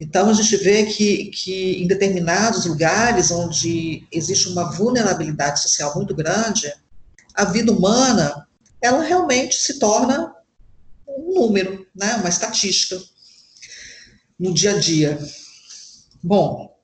então, 0.00 0.30
a 0.30 0.32
gente 0.32 0.56
vê 0.56 0.86
que, 0.86 1.26
que 1.26 1.82
em 1.82 1.86
determinados 1.86 2.64
lugares 2.64 3.30
onde 3.30 4.06
existe 4.10 4.48
uma 4.48 4.72
vulnerabilidade 4.72 5.60
social 5.60 5.94
muito 5.94 6.14
grande, 6.14 6.72
a 7.34 7.44
vida 7.44 7.70
humana, 7.70 8.48
ela 8.80 9.02
realmente 9.02 9.54
se 9.54 9.78
torna 9.78 10.34
um 11.06 11.34
número, 11.34 11.86
né, 11.94 12.14
uma 12.14 12.30
estatística 12.30 12.98
no 14.38 14.54
dia 14.54 14.74
a 14.74 14.78
dia. 14.78 15.18
Bom, 16.22 16.74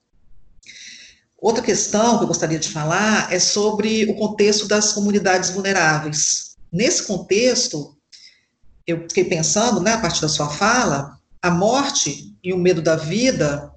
outra 1.39 1.63
questão 1.63 2.19
que 2.19 2.25
eu 2.25 2.29
gostaria 2.29 2.59
de 2.59 2.69
falar 2.69 3.33
é 3.33 3.39
sobre 3.39 4.05
o 4.11 4.17
contexto 4.17 4.69
das 4.69 4.93
comunidades 4.93 5.51
vulneráveis. 5.51 6.55
Nesse 6.71 7.05
contexto, 7.05 7.97
eu 8.87 9.01
fiquei 9.09 9.25
pensando, 9.25 9.81
né, 9.81 9.95
a 9.95 10.01
partir 10.01 10.21
da 10.21 10.29
sua 10.29 10.51
fala, 10.51 11.19
a 11.41 11.51
morte 11.51 12.36
e 12.47 12.53
o 12.53 12.59
medo 12.59 12.81
da 12.81 12.95
vida 12.95 13.73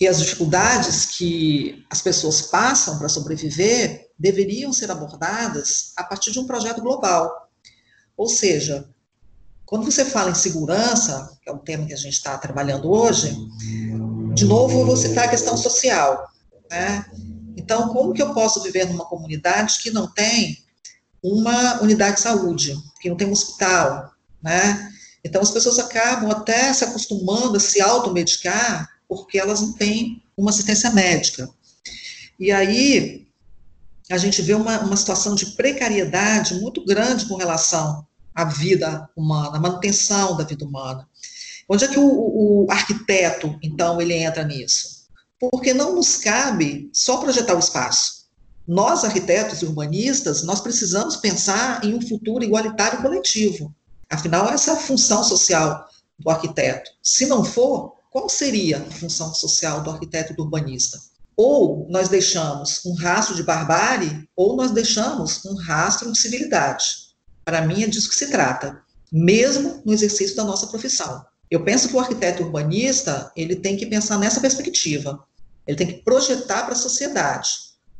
e 0.00 0.06
as 0.06 0.20
dificuldades 0.20 1.06
que 1.06 1.84
as 1.90 2.00
pessoas 2.00 2.42
passam 2.42 3.00
para 3.00 3.08
sobreviver 3.08 4.10
deveriam 4.16 4.72
ser 4.72 4.92
abordadas 4.92 5.92
a 5.96 6.04
partir 6.04 6.30
de 6.30 6.38
um 6.38 6.46
projeto 6.46 6.80
global. 6.80 7.50
Ou 8.16 8.28
seja, 8.28 8.88
quando 9.66 9.84
você 9.84 10.04
fala 10.04 10.30
em 10.30 10.36
segurança, 10.36 11.36
que 11.42 11.50
é 11.50 11.52
o 11.52 11.58
tema 11.58 11.84
que 11.84 11.92
a 11.92 11.96
gente 11.96 12.12
está 12.12 12.38
trabalhando 12.38 12.88
hoje, 12.88 13.36
de 14.34 14.44
novo 14.44 14.78
eu 14.78 14.86
vou 14.86 14.96
citar 14.96 15.24
a 15.24 15.30
questão 15.30 15.56
social. 15.56 16.28
Né? 16.70 17.04
Então, 17.56 17.88
como 17.88 18.12
que 18.12 18.22
eu 18.22 18.32
posso 18.32 18.62
viver 18.62 18.84
numa 18.84 19.04
comunidade 19.04 19.80
que 19.80 19.90
não 19.90 20.06
tem 20.06 20.58
uma 21.20 21.82
unidade 21.82 22.18
de 22.18 22.22
saúde, 22.22 22.76
que 23.00 23.08
não 23.08 23.16
tem 23.16 23.26
um 23.26 23.32
hospital, 23.32 24.12
né? 24.40 24.93
Então, 25.24 25.40
as 25.40 25.50
pessoas 25.50 25.78
acabam 25.78 26.30
até 26.30 26.72
se 26.72 26.84
acostumando 26.84 27.56
a 27.56 27.60
se 27.60 27.80
automedicar 27.80 28.88
porque 29.08 29.38
elas 29.38 29.60
não 29.60 29.72
têm 29.72 30.22
uma 30.36 30.50
assistência 30.50 30.90
médica. 30.90 31.48
E 32.38 32.52
aí, 32.52 33.26
a 34.10 34.18
gente 34.18 34.42
vê 34.42 34.54
uma, 34.54 34.80
uma 34.80 34.96
situação 34.96 35.34
de 35.34 35.46
precariedade 35.46 36.54
muito 36.60 36.84
grande 36.84 37.26
com 37.26 37.36
relação 37.36 38.06
à 38.34 38.44
vida 38.44 39.08
humana, 39.16 39.56
à 39.56 39.60
manutenção 39.60 40.36
da 40.36 40.44
vida 40.44 40.64
humana. 40.64 41.08
Onde 41.68 41.84
é 41.84 41.88
que 41.88 41.98
o, 41.98 42.04
o 42.04 42.66
arquiteto, 42.70 43.58
então, 43.62 44.00
ele 44.00 44.14
entra 44.14 44.44
nisso? 44.44 45.04
Porque 45.38 45.72
não 45.72 45.94
nos 45.94 46.16
cabe 46.16 46.90
só 46.92 47.16
projetar 47.18 47.54
o 47.54 47.58
espaço. 47.58 48.24
Nós, 48.66 49.04
arquitetos 49.04 49.62
e 49.62 49.64
urbanistas, 49.64 50.42
nós 50.42 50.60
precisamos 50.60 51.16
pensar 51.16 51.84
em 51.84 51.94
um 51.94 52.00
futuro 52.00 52.44
igualitário 52.44 53.00
coletivo. 53.02 53.74
Afinal, 54.14 54.48
essa 54.48 54.70
é 54.70 54.74
a 54.74 54.78
função 54.78 55.24
social 55.24 55.88
do 56.18 56.30
arquiteto. 56.30 56.90
Se 57.02 57.26
não 57.26 57.44
for, 57.44 57.94
qual 58.10 58.28
seria 58.28 58.78
a 58.78 58.90
função 58.92 59.34
social 59.34 59.82
do 59.82 59.90
arquiteto 59.90 60.32
e 60.32 60.36
do 60.36 60.44
urbanista? 60.44 61.00
Ou 61.36 61.88
nós 61.90 62.08
deixamos 62.08 62.80
um 62.86 62.94
rastro 62.94 63.34
de 63.34 63.42
barbárie, 63.42 64.28
ou 64.36 64.54
nós 64.54 64.70
deixamos 64.70 65.44
um 65.44 65.56
rastro 65.56 66.12
de 66.12 66.18
civilidade. 66.18 66.84
Para 67.44 67.62
mim, 67.62 67.82
é 67.82 67.88
disso 67.88 68.08
que 68.08 68.14
se 68.14 68.28
trata, 68.28 68.80
mesmo 69.10 69.82
no 69.84 69.92
exercício 69.92 70.36
da 70.36 70.44
nossa 70.44 70.68
profissão. 70.68 71.24
Eu 71.50 71.64
penso 71.64 71.88
que 71.88 71.96
o 71.96 72.00
arquiteto 72.00 72.44
urbanista, 72.44 73.32
ele 73.34 73.56
tem 73.56 73.76
que 73.76 73.86
pensar 73.86 74.16
nessa 74.18 74.40
perspectiva. 74.40 75.24
Ele 75.66 75.76
tem 75.76 75.86
que 75.88 76.04
projetar 76.04 76.62
para 76.62 76.74
a 76.74 76.78
sociedade. 76.78 77.50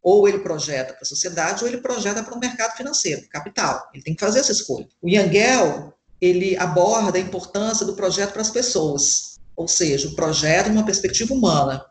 Ou 0.00 0.28
ele 0.28 0.38
projeta 0.38 0.92
para 0.92 1.02
a 1.02 1.06
sociedade, 1.06 1.64
ou 1.64 1.68
ele 1.68 1.78
projeta 1.78 2.22
para 2.22 2.34
o 2.34 2.38
mercado 2.38 2.76
financeiro, 2.76 3.26
capital. 3.28 3.90
Ele 3.92 4.02
tem 4.02 4.14
que 4.14 4.24
fazer 4.24 4.40
essa 4.40 4.52
escolha. 4.52 4.86
O 5.02 5.08
Yangel, 5.08 5.93
ele 6.24 6.56
aborda 6.56 7.18
a 7.18 7.20
importância 7.20 7.84
do 7.84 7.94
projeto 7.94 8.32
para 8.32 8.42
as 8.42 8.50
pessoas 8.50 9.34
ou 9.56 9.68
seja, 9.68 10.08
o 10.08 10.14
projeto 10.14 10.70
uma 10.70 10.84
perspectiva 10.84 11.34
humana. 11.34 11.84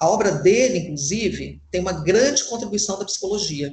A 0.00 0.08
obra 0.08 0.32
dele, 0.32 0.78
inclusive, 0.78 1.62
tem 1.70 1.80
uma 1.80 1.92
grande 1.92 2.44
contribuição 2.44 2.98
da 2.98 3.04
psicologia. 3.04 3.72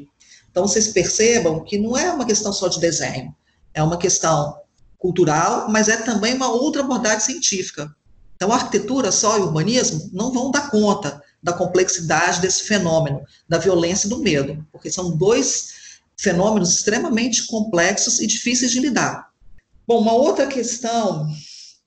Então, 0.50 0.68
vocês 0.68 0.90
percebam 0.90 1.64
que 1.64 1.78
não 1.78 1.98
é 1.98 2.12
uma 2.12 2.26
questão 2.26 2.54
só 2.54 2.68
de 2.68 2.80
desenho, 2.80 3.34
é 3.74 3.82
uma 3.82 3.98
questão 3.98 4.60
cultural, 4.98 5.70
mas 5.70 5.88
é 5.90 5.98
também 5.98 6.36
uma 6.36 6.52
outra 6.52 6.82
abordagem 6.82 7.22
científica. 7.22 7.94
Então, 8.36 8.52
a 8.52 8.56
arquitetura 8.56 9.12
só 9.12 9.38
e 9.38 9.42
o 9.42 9.46
urbanismo 9.46 10.10
não 10.14 10.32
vão 10.32 10.52
dar 10.52 10.70
conta 10.70 11.22
da 11.42 11.54
complexidade 11.54 12.40
desse 12.40 12.64
fenômeno, 12.64 13.22
da 13.50 13.58
violência 13.58 14.06
e 14.06 14.10
do 14.10 14.20
medo, 14.20 14.66
porque 14.72 14.92
são 14.92 15.18
dois 15.18 15.70
fenômenos 16.20 16.72
extremamente 16.72 17.48
complexos 17.48 18.20
e 18.20 18.28
difíceis 18.28 18.72
de 18.72 18.80
lidar. 18.80 19.31
Bom, 19.92 20.00
uma 20.00 20.14
outra 20.14 20.48
questão 20.48 21.28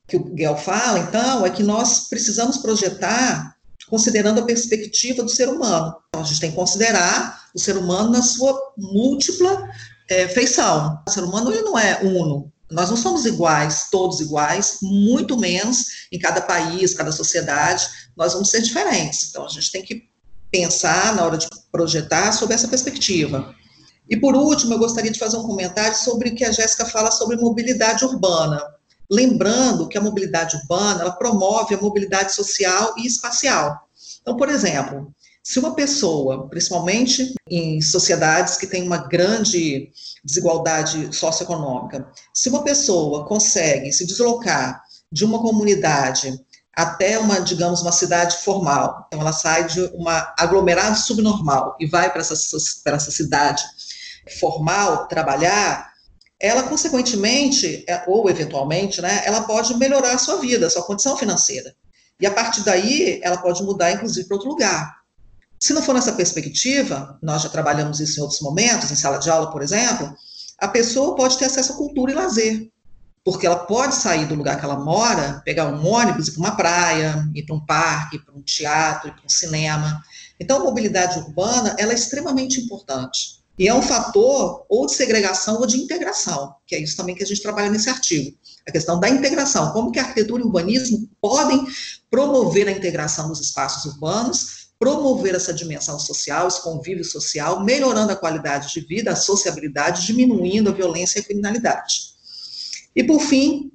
que 0.06 0.14
o 0.14 0.24
Guel 0.34 0.58
fala, 0.58 0.98
então, 0.98 1.46
é 1.46 1.48
que 1.48 1.62
nós 1.62 2.06
precisamos 2.10 2.58
projetar 2.58 3.56
considerando 3.88 4.40
a 4.40 4.44
perspectiva 4.44 5.22
do 5.22 5.30
ser 5.30 5.48
humano. 5.48 5.96
Então, 6.08 6.20
a 6.20 6.24
gente 6.24 6.38
tem 6.38 6.50
que 6.50 6.56
considerar 6.56 7.48
o 7.54 7.58
ser 7.58 7.78
humano 7.78 8.10
na 8.10 8.20
sua 8.20 8.54
múltipla 8.76 9.66
é, 10.10 10.28
feição. 10.28 11.02
O 11.08 11.10
ser 11.10 11.24
humano 11.24 11.50
ele 11.50 11.62
não 11.62 11.78
é 11.78 12.02
uno. 12.02 12.52
Nós 12.70 12.90
não 12.90 12.96
somos 12.98 13.24
iguais, 13.24 13.88
todos 13.90 14.20
iguais, 14.20 14.80
muito 14.82 15.38
menos 15.38 15.86
em 16.12 16.18
cada 16.18 16.42
país, 16.42 16.92
cada 16.92 17.10
sociedade, 17.10 17.88
nós 18.14 18.34
vamos 18.34 18.50
ser 18.50 18.60
diferentes. 18.60 19.30
Então, 19.30 19.46
a 19.46 19.48
gente 19.48 19.72
tem 19.72 19.82
que 19.82 20.02
pensar 20.52 21.16
na 21.16 21.24
hora 21.24 21.38
de 21.38 21.46
projetar 21.72 22.32
sobre 22.32 22.54
essa 22.54 22.68
perspectiva. 22.68 23.54
E 24.08 24.16
por 24.16 24.36
último, 24.36 24.74
eu 24.74 24.78
gostaria 24.78 25.10
de 25.10 25.18
fazer 25.18 25.36
um 25.36 25.46
comentário 25.46 25.96
sobre 25.96 26.30
o 26.30 26.34
que 26.34 26.44
a 26.44 26.52
Jéssica 26.52 26.84
fala 26.84 27.10
sobre 27.10 27.36
mobilidade 27.36 28.04
urbana. 28.04 28.62
Lembrando 29.10 29.88
que 29.88 29.96
a 29.96 30.00
mobilidade 30.00 30.56
urbana, 30.56 31.02
ela 31.02 31.12
promove 31.12 31.74
a 31.74 31.80
mobilidade 31.80 32.34
social 32.34 32.94
e 32.98 33.06
espacial. 33.06 33.88
Então, 34.20 34.36
por 34.36 34.48
exemplo, 34.48 35.12
se 35.42 35.58
uma 35.58 35.74
pessoa, 35.74 36.48
principalmente 36.48 37.34
em 37.48 37.80
sociedades 37.82 38.56
que 38.56 38.66
têm 38.66 38.82
uma 38.82 38.96
grande 38.96 39.90
desigualdade 40.24 41.14
socioeconômica, 41.14 42.08
se 42.32 42.48
uma 42.48 42.62
pessoa 42.62 43.26
consegue 43.26 43.92
se 43.92 44.06
deslocar 44.06 44.82
de 45.12 45.24
uma 45.24 45.40
comunidade 45.40 46.40
até 46.74 47.18
uma, 47.18 47.40
digamos, 47.40 47.82
uma 47.82 47.92
cidade 47.92 48.38
formal, 48.38 49.04
então 49.06 49.20
ela 49.20 49.32
sai 49.32 49.66
de 49.66 49.80
uma 49.94 50.34
aglomerado 50.36 50.98
subnormal 50.98 51.76
e 51.78 51.86
vai 51.86 52.10
para 52.10 52.20
essa, 52.20 52.34
para 52.82 52.96
essa 52.96 53.10
cidade 53.10 53.62
formal 54.38 55.06
trabalhar, 55.08 55.92
ela, 56.40 56.64
consequentemente, 56.64 57.84
é, 57.88 58.04
ou 58.06 58.28
eventualmente, 58.28 59.00
né, 59.00 59.22
ela 59.24 59.42
pode 59.42 59.74
melhorar 59.76 60.12
a 60.12 60.18
sua 60.18 60.36
vida, 60.36 60.66
a 60.66 60.70
sua 60.70 60.84
condição 60.84 61.16
financeira. 61.16 61.74
E 62.20 62.26
a 62.26 62.30
partir 62.30 62.62
daí, 62.62 63.20
ela 63.22 63.38
pode 63.38 63.62
mudar, 63.62 63.92
inclusive, 63.92 64.26
para 64.26 64.36
outro 64.36 64.50
lugar. 64.50 64.94
Se 65.58 65.72
não 65.72 65.82
for 65.82 65.94
nessa 65.94 66.12
perspectiva, 66.12 67.18
nós 67.22 67.42
já 67.42 67.48
trabalhamos 67.48 68.00
isso 68.00 68.18
em 68.18 68.22
outros 68.22 68.40
momentos, 68.40 68.90
em 68.90 68.96
sala 68.96 69.18
de 69.18 69.30
aula, 69.30 69.50
por 69.50 69.62
exemplo, 69.62 70.14
a 70.58 70.68
pessoa 70.68 71.16
pode 71.16 71.38
ter 71.38 71.46
acesso 71.46 71.72
à 71.72 71.76
cultura 71.76 72.12
e 72.12 72.14
lazer, 72.14 72.70
porque 73.24 73.46
ela 73.46 73.56
pode 73.56 73.94
sair 73.94 74.26
do 74.26 74.34
lugar 74.34 74.58
que 74.58 74.64
ela 74.64 74.78
mora, 74.78 75.40
pegar 75.44 75.66
um 75.66 75.86
ônibus, 75.86 76.28
ir 76.28 76.32
para 76.32 76.40
uma 76.40 76.56
praia, 76.56 77.24
ir 77.34 77.44
para 77.44 77.56
um 77.56 77.64
parque, 77.64 78.16
ir 78.16 78.24
para 78.24 78.34
um 78.34 78.42
teatro, 78.42 79.08
ir 79.08 79.12
para 79.12 79.24
um 79.24 79.28
cinema. 79.28 80.02
Então, 80.38 80.60
a 80.60 80.64
mobilidade 80.64 81.18
urbana, 81.18 81.74
ela 81.78 81.92
é 81.92 81.94
extremamente 81.94 82.60
importante. 82.60 83.42
E 83.58 83.68
é 83.68 83.74
um 83.74 83.82
fator 83.82 84.66
ou 84.68 84.86
de 84.86 84.94
segregação 84.94 85.60
ou 85.60 85.66
de 85.66 85.76
integração, 85.76 86.54
que 86.66 86.74
é 86.74 86.80
isso 86.80 86.96
também 86.96 87.14
que 87.14 87.22
a 87.22 87.26
gente 87.26 87.40
trabalha 87.40 87.70
nesse 87.70 87.88
artigo. 87.88 88.36
A 88.66 88.72
questão 88.72 88.98
da 88.98 89.08
integração, 89.08 89.72
como 89.72 89.92
que 89.92 89.98
a 89.98 90.02
arquitetura 90.02 90.42
e 90.42 90.44
o 90.44 90.48
urbanismo 90.48 91.08
podem 91.20 91.64
promover 92.10 92.66
a 92.66 92.72
integração 92.72 93.28
dos 93.28 93.40
espaços 93.40 93.84
urbanos, 93.92 94.64
promover 94.78 95.34
essa 95.34 95.54
dimensão 95.54 95.98
social, 96.00 96.48
esse 96.48 96.62
convívio 96.62 97.04
social, 97.04 97.62
melhorando 97.62 98.12
a 98.12 98.16
qualidade 98.16 98.72
de 98.72 98.80
vida, 98.80 99.12
a 99.12 99.16
sociabilidade, 99.16 100.04
diminuindo 100.04 100.70
a 100.70 100.72
violência 100.72 101.18
e 101.18 101.22
a 101.22 101.24
criminalidade. 101.24 102.14
E, 102.96 103.04
por 103.04 103.20
fim, 103.20 103.70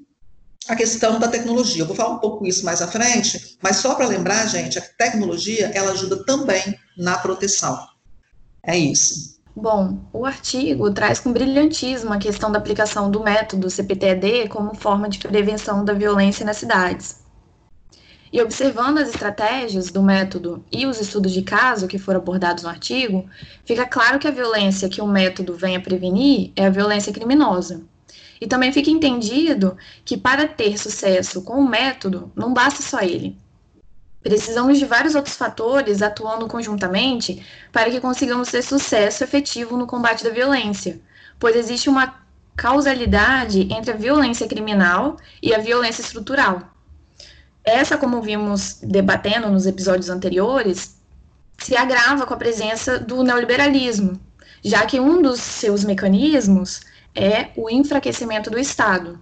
a 0.68 0.76
questão 0.76 1.20
da 1.20 1.28
tecnologia. 1.28 1.82
Eu 1.82 1.88
vou 1.88 1.96
falar 1.96 2.16
um 2.16 2.20
pouco 2.20 2.46
isso 2.46 2.64
mais 2.64 2.82
à 2.82 2.88
frente, 2.88 3.58
mas 3.62 3.78
só 3.78 3.96
para 3.96 4.08
lembrar, 4.08 4.46
gente, 4.48 4.78
a 4.78 4.82
tecnologia, 4.82 5.72
ela 5.74 5.92
ajuda 5.92 6.24
também 6.26 6.78
na 6.98 7.18
proteção. 7.18 7.88
É 8.64 8.78
isso. 8.78 9.39
Bom, 9.62 10.00
o 10.14 10.26
artigo 10.26 10.90
traz 10.90 11.20
com 11.20 11.34
brilhantismo 11.34 12.14
a 12.14 12.18
questão 12.18 12.50
da 12.50 12.58
aplicação 12.58 13.12
do 13.12 13.22
método 13.22 13.70
CPTED 13.70 14.48
como 14.48 14.74
forma 14.74 15.10
de 15.10 15.20
prevenção 15.20 15.84
da 15.84 15.92
violência 15.92 16.46
nas 16.46 16.56
cidades. 16.56 17.22
E 18.32 18.42
observando 18.42 19.00
as 19.00 19.10
estratégias 19.10 19.92
do 19.92 20.02
método 20.02 20.64
e 20.72 20.86
os 20.86 21.02
estudos 21.02 21.34
de 21.34 21.42
caso 21.42 21.90
que 21.90 22.00
foram 22.00 22.22
abordados 22.22 22.64
no 22.64 22.70
artigo, 22.70 23.30
fica 23.66 23.86
claro 23.86 24.18
que 24.18 24.30
a 24.30 24.32
violência 24.32 24.88
que 24.88 25.02
o 25.02 25.08
método 25.08 25.54
vem 25.56 25.76
a 25.76 25.82
prevenir 25.82 26.54
é 26.56 26.68
a 26.68 26.70
violência 26.70 27.12
criminosa. 27.12 27.82
E 28.40 28.48
também 28.48 28.72
fica 28.72 28.90
entendido 28.90 29.76
que 30.06 30.16
para 30.16 30.48
ter 30.48 30.80
sucesso 30.80 31.42
com 31.42 31.56
o 31.56 31.68
método, 31.68 32.32
não 32.34 32.54
basta 32.54 32.82
só 32.82 33.02
ele, 33.02 33.36
Precisamos 34.22 34.78
de 34.78 34.86
vários 34.86 35.16
outros 35.16 35.36
fatores 35.36 36.02
atuando 36.02 36.48
conjuntamente 36.48 37.46
para 37.72 37.90
que 37.90 38.02
consigamos 38.02 38.52
ter 38.52 38.62
sucesso 38.62 39.24
efetivo 39.24 39.78
no 39.78 39.88
combate 39.88 40.24
da 40.24 40.30
violência, 40.30 41.00
pois 41.40 41.56
existe 41.56 41.90
uma 41.90 42.20
causalidade 42.56 43.62
entre 43.72 43.92
a 43.92 43.96
violência 43.96 44.46
criminal 44.46 45.16
e 45.42 45.54
a 45.54 45.60
violência 45.60 46.02
estrutural. 46.02 46.62
Essa, 47.64 47.98
como 47.98 48.22
vimos 48.22 48.80
debatendo 48.84 49.50
nos 49.50 49.66
episódios 49.66 50.10
anteriores, 50.10 50.98
se 51.58 51.78
agrava 51.78 52.26
com 52.26 52.34
a 52.34 52.38
presença 52.38 53.00
do 53.00 53.24
neoliberalismo, 53.24 54.20
já 54.64 54.86
que 54.86 55.00
um 55.00 55.22
dos 55.22 55.40
seus 55.40 55.86
mecanismos 55.86 56.82
é 57.16 57.50
o 57.56 57.70
enfraquecimento 57.70 58.50
do 58.50 58.60
Estado. 58.60 59.20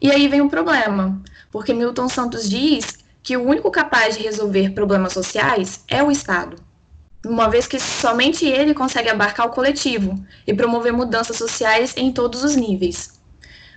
E 0.00 0.10
aí 0.10 0.28
vem 0.28 0.40
o 0.40 0.50
problema, 0.50 1.20
porque 1.50 1.74
Milton 1.74 2.08
Santos 2.08 2.48
diz 2.48 2.98
que 3.28 3.36
o 3.36 3.46
único 3.46 3.70
capaz 3.70 4.16
de 4.16 4.22
resolver 4.22 4.70
problemas 4.70 5.12
sociais 5.12 5.84
é 5.86 6.02
o 6.02 6.10
Estado, 6.10 6.56
uma 7.26 7.46
vez 7.46 7.66
que 7.66 7.78
somente 7.78 8.46
ele 8.46 8.72
consegue 8.72 9.10
abarcar 9.10 9.44
o 9.44 9.50
coletivo 9.50 10.18
e 10.46 10.54
promover 10.54 10.94
mudanças 10.94 11.36
sociais 11.36 11.92
em 11.94 12.10
todos 12.10 12.42
os 12.42 12.56
níveis. 12.56 13.20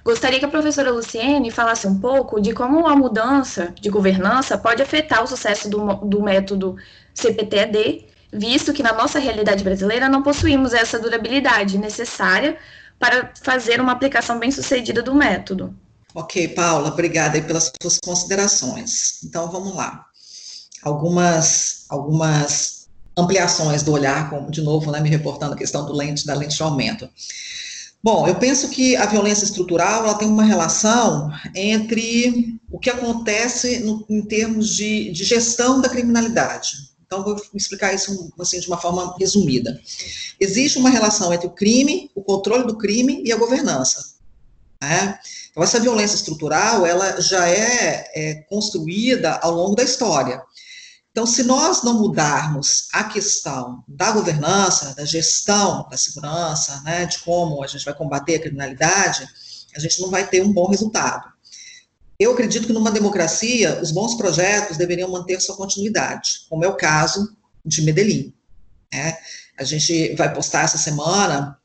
Gostaria 0.06 0.40
que 0.40 0.46
a 0.46 0.48
professora 0.48 0.90
Luciene 0.90 1.52
falasse 1.52 1.86
um 1.86 2.00
pouco 2.00 2.40
de 2.40 2.54
como 2.54 2.88
a 2.88 2.96
mudança 2.96 3.74
de 3.78 3.90
governança 3.90 4.58
pode 4.58 4.82
afetar 4.82 5.22
o 5.22 5.28
sucesso 5.28 5.70
do, 5.70 5.96
do 5.96 6.24
método 6.24 6.78
CPTED, 7.14 8.06
visto 8.32 8.72
que 8.72 8.82
na 8.82 8.94
nossa 8.94 9.20
realidade 9.20 9.66
brasileira 9.66 10.08
não 10.08 10.24
possuímos 10.24 10.74
essa 10.74 10.98
durabilidade 10.98 11.78
necessária 11.78 12.56
para 12.98 13.34
fazer 13.44 13.82
uma 13.82 13.92
aplicação 13.92 14.40
bem-sucedida 14.40 15.02
do 15.02 15.14
método. 15.14 15.76
Ok, 16.14 16.50
Paula, 16.50 16.90
obrigada 16.90 17.42
pelas 17.42 17.72
suas 17.82 17.98
considerações. 18.04 19.24
Então, 19.24 19.50
vamos 19.50 19.74
lá. 19.74 20.06
Algumas, 20.84 21.86
algumas 21.88 22.88
ampliações 23.16 23.82
do 23.84 23.94
olhar, 23.94 24.50
de 24.50 24.62
novo, 24.62 24.92
né, 24.92 25.00
me 25.00 25.10
reportando 25.10 25.54
a 25.54 25.58
questão 25.58 25.86
do 25.86 25.94
lente, 25.94 26.26
da 26.26 26.34
lente 26.34 26.56
de 26.56 26.64
aumento. 26.64 27.10
Bom, 28.04 28.28
eu 28.28 28.36
penso 28.36 28.70
que 28.70 28.96
a 28.96 29.06
violência 29.06 29.46
estrutural 29.46 30.06
ela 30.06 30.16
tem 30.16 30.28
uma 30.28 30.44
relação 30.44 31.32
entre 31.56 32.60
o 32.70 32.80
que 32.80 32.90
acontece 32.90 33.80
no, 33.80 34.04
em 34.10 34.24
termos 34.24 34.76
de, 34.76 35.12
de, 35.12 35.24
gestão 35.24 35.80
da 35.80 35.88
criminalidade. 35.88 36.92
Então, 37.06 37.24
vou 37.24 37.40
explicar 37.54 37.94
isso 37.94 38.34
assim, 38.40 38.60
de 38.60 38.68
uma 38.68 38.78
forma 38.78 39.16
resumida. 39.20 39.80
Existe 40.40 40.80
uma 40.80 40.90
relação 40.90 41.32
entre 41.32 41.46
o 41.46 41.52
crime, 41.52 42.10
o 42.16 42.24
controle 42.24 42.66
do 42.66 42.78
crime 42.78 43.22
e 43.24 43.32
a 43.32 43.38
governança. 43.38 44.11
Né? 44.82 45.20
Então, 45.52 45.62
essa 45.62 45.80
violência 45.80 46.16
estrutural, 46.16 46.86
ela 46.86 47.22
já 47.22 47.48
é, 47.48 48.12
é 48.16 48.36
construída 48.50 49.34
ao 49.44 49.52
longo 49.52 49.76
da 49.76 49.84
história. 49.84 50.42
Então, 51.12 51.26
se 51.26 51.44
nós 51.44 51.84
não 51.84 52.00
mudarmos 52.00 52.88
a 52.94 53.04
questão 53.04 53.84
da 53.88 54.12
governança, 54.12 54.96
da 54.96 55.06
gestão 55.06 55.88
da 55.90 55.98
segurança, 55.98 56.82
né, 56.84 57.06
de 57.06 57.20
como 57.20 57.64
a 57.64 57.68
gente 57.68 57.84
vai 57.84 57.94
combater 57.94 58.36
a 58.36 58.40
criminalidade, 58.40 59.28
a 59.76 59.80
gente 59.80 60.02
não 60.02 60.10
vai 60.10 60.26
ter 60.26 60.42
um 60.42 60.54
bom 60.54 60.68
resultado. 60.68 61.30
Eu 62.18 62.32
acredito 62.32 62.66
que 62.66 62.74
numa 62.74 62.92
democracia, 62.92 63.82
os 63.82 63.92
bons 63.92 64.16
projetos 64.16 64.78
deveriam 64.78 65.10
manter 65.10 65.42
sua 65.42 65.58
continuidade, 65.58 66.46
como 66.50 66.64
é 66.64 66.68
o 66.68 66.78
caso 66.78 67.36
de 67.66 67.82
Medellín. 67.82 68.34
Né? 68.94 69.18
A 69.58 69.64
gente 69.64 70.16
vai 70.16 70.34
postar 70.34 70.64
essa 70.64 70.78
semana 70.78 71.60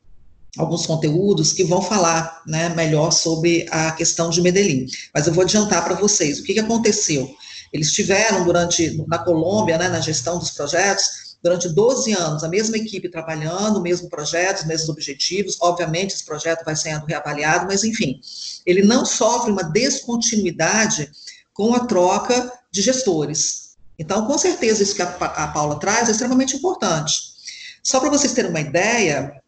alguns 0.56 0.86
conteúdos 0.86 1.52
que 1.52 1.64
vão 1.64 1.82
falar 1.82 2.42
né, 2.46 2.68
melhor 2.70 3.10
sobre 3.10 3.66
a 3.70 3.92
questão 3.92 4.30
de 4.30 4.40
Medellín. 4.40 4.86
Mas 5.14 5.26
eu 5.26 5.32
vou 5.32 5.44
adiantar 5.44 5.84
para 5.84 5.94
vocês 5.94 6.38
o 6.38 6.42
que, 6.42 6.54
que 6.54 6.60
aconteceu. 6.60 7.28
Eles 7.72 7.92
tiveram 7.92 8.44
durante, 8.44 8.96
na 9.06 9.18
Colômbia, 9.18 9.76
né, 9.76 9.88
na 9.88 10.00
gestão 10.00 10.38
dos 10.38 10.50
projetos, 10.50 11.26
durante 11.42 11.68
12 11.68 12.12
anos, 12.12 12.42
a 12.42 12.48
mesma 12.48 12.76
equipe 12.76 13.08
trabalhando, 13.08 13.76
o 13.76 13.82
mesmo 13.82 14.08
projeto, 14.08 14.60
os 14.60 14.66
mesmos 14.66 14.88
objetivos, 14.88 15.56
obviamente 15.60 16.14
esse 16.14 16.24
projeto 16.24 16.64
vai 16.64 16.74
sendo 16.74 17.06
reavaliado, 17.06 17.66
mas 17.66 17.84
enfim, 17.84 18.20
ele 18.64 18.82
não 18.82 19.04
sofre 19.04 19.52
uma 19.52 19.62
descontinuidade 19.62 21.10
com 21.52 21.74
a 21.74 21.80
troca 21.80 22.52
de 22.70 22.82
gestores. 22.82 23.76
Então, 23.98 24.26
com 24.26 24.36
certeza, 24.36 24.82
isso 24.82 24.94
que 24.94 25.02
a, 25.02 25.06
a 25.06 25.48
Paula 25.48 25.78
traz 25.78 26.08
é 26.08 26.12
extremamente 26.12 26.56
importante. 26.56 27.36
Só 27.82 28.00
para 28.00 28.10
vocês 28.10 28.32
terem 28.32 28.50
uma 28.50 28.60
ideia, 28.60 29.40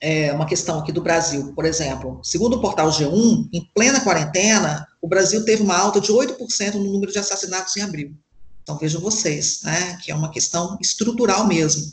é, 0.00 0.32
uma 0.32 0.46
questão 0.46 0.78
aqui 0.78 0.92
do 0.92 1.02
Brasil, 1.02 1.52
por 1.54 1.64
exemplo, 1.64 2.20
segundo 2.22 2.56
o 2.56 2.60
portal 2.60 2.88
G1, 2.90 3.48
em 3.52 3.68
plena 3.74 4.00
quarentena, 4.00 4.86
o 5.02 5.08
Brasil 5.08 5.44
teve 5.44 5.62
uma 5.62 5.76
alta 5.76 6.00
de 6.00 6.12
8% 6.12 6.74
no 6.74 6.92
número 6.92 7.10
de 7.10 7.18
assassinatos 7.18 7.76
em 7.76 7.82
abril. 7.82 8.14
Então 8.62 8.78
vejam 8.78 9.00
vocês, 9.00 9.60
né, 9.62 9.98
que 10.02 10.12
é 10.12 10.14
uma 10.14 10.30
questão 10.30 10.76
estrutural 10.80 11.46
mesmo. 11.46 11.90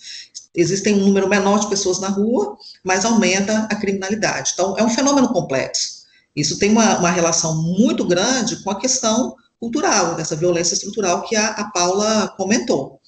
Existem 0.53 0.93
um 0.95 1.05
número 1.05 1.27
menor 1.27 1.59
de 1.59 1.69
pessoas 1.69 1.99
na 1.99 2.09
rua, 2.09 2.57
mas 2.83 3.05
aumenta 3.05 3.67
a 3.71 3.75
criminalidade. 3.75 4.51
Então 4.53 4.77
é 4.77 4.83
um 4.83 4.89
fenômeno 4.89 5.29
complexo. 5.29 6.05
Isso 6.35 6.59
tem 6.59 6.71
uma, 6.71 6.99
uma 6.99 7.09
relação 7.09 7.61
muito 7.61 8.05
grande 8.05 8.61
com 8.61 8.69
a 8.69 8.79
questão 8.79 9.35
cultural, 9.59 10.15
dessa 10.15 10.35
violência 10.35 10.73
estrutural 10.73 11.23
que 11.23 11.35
a, 11.35 11.47
a 11.47 11.71
Paula 11.71 12.33
comentou. 12.37 12.99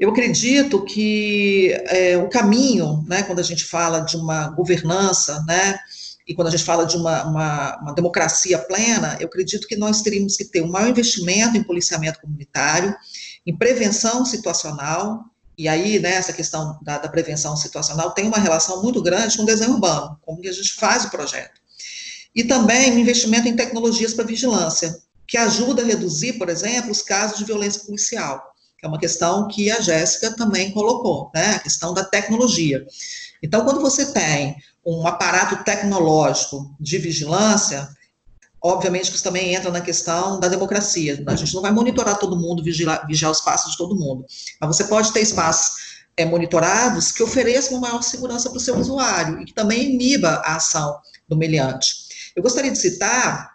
Eu 0.00 0.08
acredito 0.08 0.82
que 0.82 1.72
é, 1.88 2.16
o 2.16 2.26
caminho, 2.26 3.04
né, 3.06 3.22
quando 3.22 3.38
a 3.38 3.42
gente 3.42 3.66
fala 3.66 4.00
de 4.00 4.16
uma 4.16 4.48
governança, 4.48 5.44
né, 5.46 5.78
e 6.26 6.34
quando 6.34 6.48
a 6.48 6.50
gente 6.50 6.64
fala 6.64 6.86
de 6.86 6.96
uma, 6.96 7.24
uma, 7.24 7.78
uma, 7.82 7.94
democracia 7.94 8.58
plena, 8.58 9.18
eu 9.20 9.26
acredito 9.26 9.68
que 9.68 9.76
nós 9.76 10.00
teríamos 10.00 10.38
que 10.38 10.46
ter 10.46 10.62
um 10.62 10.70
maior 10.70 10.88
investimento 10.88 11.54
em 11.54 11.62
policiamento 11.62 12.18
comunitário, 12.18 12.96
em 13.46 13.54
prevenção 13.54 14.24
situacional, 14.24 15.22
e 15.58 15.68
aí, 15.68 15.98
né, 15.98 16.14
essa 16.14 16.32
questão 16.32 16.78
da, 16.80 16.96
da 16.96 17.08
prevenção 17.10 17.54
situacional 17.54 18.12
tem 18.12 18.26
uma 18.26 18.38
relação 18.38 18.80
muito 18.80 19.02
grande 19.02 19.36
com 19.36 19.42
o 19.42 19.46
desenho 19.46 19.72
urbano, 19.72 20.18
como 20.22 20.40
que 20.40 20.48
a 20.48 20.52
gente 20.52 20.72
faz 20.72 21.04
o 21.04 21.10
projeto. 21.10 21.60
E 22.34 22.42
também 22.42 22.98
investimento 22.98 23.48
em 23.48 23.54
tecnologias 23.54 24.14
para 24.14 24.24
vigilância, 24.24 24.98
que 25.26 25.36
ajuda 25.36 25.82
a 25.82 25.84
reduzir, 25.84 26.34
por 26.38 26.48
exemplo, 26.48 26.90
os 26.90 27.02
casos 27.02 27.36
de 27.36 27.44
violência 27.44 27.82
policial 27.84 28.49
que 28.80 28.86
é 28.86 28.88
uma 28.88 28.98
questão 28.98 29.46
que 29.46 29.70
a 29.70 29.80
Jéssica 29.80 30.34
também 30.34 30.72
colocou, 30.72 31.30
né, 31.34 31.56
a 31.56 31.58
questão 31.58 31.92
da 31.92 32.02
tecnologia. 32.02 32.86
Então, 33.42 33.64
quando 33.64 33.80
você 33.80 34.06
tem 34.06 34.56
um 34.84 35.06
aparato 35.06 35.62
tecnológico 35.62 36.74
de 36.80 36.96
vigilância, 36.96 37.88
obviamente 38.62 39.10
que 39.10 39.16
isso 39.16 39.24
também 39.24 39.54
entra 39.54 39.70
na 39.70 39.82
questão 39.82 40.40
da 40.40 40.48
democracia. 40.48 41.22
A 41.26 41.36
gente 41.36 41.54
não 41.54 41.60
vai 41.60 41.70
monitorar 41.70 42.18
todo 42.18 42.38
mundo, 42.38 42.62
vigiar, 42.62 43.06
vigiar 43.06 43.30
os 43.30 43.40
passos 43.42 43.72
de 43.72 43.78
todo 43.78 43.94
mundo, 43.94 44.24
mas 44.58 44.76
você 44.76 44.84
pode 44.84 45.12
ter 45.12 45.20
espaços 45.20 46.00
é, 46.16 46.24
monitorados 46.24 47.12
que 47.12 47.22
ofereçam 47.22 47.80
maior 47.80 48.02
segurança 48.02 48.48
para 48.48 48.56
o 48.56 48.60
seu 48.60 48.78
usuário 48.78 49.42
e 49.42 49.44
que 49.44 49.54
também 49.54 49.94
iniba 49.94 50.42
a 50.44 50.56
ação 50.56 50.98
do 51.28 51.36
meliante. 51.36 51.94
Eu 52.34 52.42
gostaria 52.42 52.70
de 52.70 52.78
citar 52.78 53.50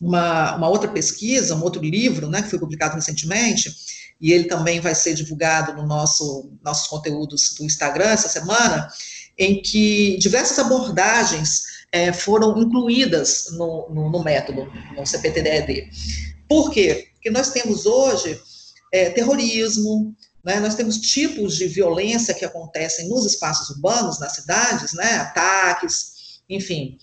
uma, 0.00 0.56
uma 0.56 0.68
outra 0.68 0.90
pesquisa, 0.90 1.54
um 1.54 1.62
outro 1.62 1.82
livro, 1.82 2.28
né, 2.28 2.42
que 2.42 2.50
foi 2.50 2.58
publicado 2.58 2.94
recentemente, 2.94 3.74
e 4.22 4.32
ele 4.32 4.44
também 4.44 4.78
vai 4.78 4.94
ser 4.94 5.14
divulgado 5.14 5.74
no 5.74 5.84
nosso 5.84 6.52
nossos 6.62 6.86
conteúdos 6.86 7.54
do 7.58 7.64
Instagram 7.64 8.10
essa 8.10 8.28
semana, 8.28 8.88
em 9.36 9.60
que 9.60 10.16
diversas 10.18 10.60
abordagens 10.60 11.64
é, 11.90 12.12
foram 12.12 12.56
incluídas 12.56 13.48
no, 13.52 13.88
no, 13.90 14.10
no, 14.10 14.22
método, 14.22 14.70
no 14.96 15.04
CPTDED. 15.04 15.90
Por 16.48 16.70
quê? 16.70 17.08
Porque 17.14 17.30
nós 17.30 17.50
temos 17.50 17.84
hoje 17.84 18.40
é, 18.94 19.10
terrorismo, 19.10 20.14
né, 20.44 20.60
nós 20.60 20.76
temos 20.76 20.98
tipos 20.98 21.56
de 21.56 21.66
violência 21.66 22.34
que 22.34 22.44
acontecem 22.44 23.08
nos 23.08 23.26
espaços 23.26 23.70
urbanos, 23.70 24.20
nas 24.20 24.34
cidades, 24.34 24.92
né, 24.92 25.16
ataques, 25.16 26.40
enfim, 26.48 26.96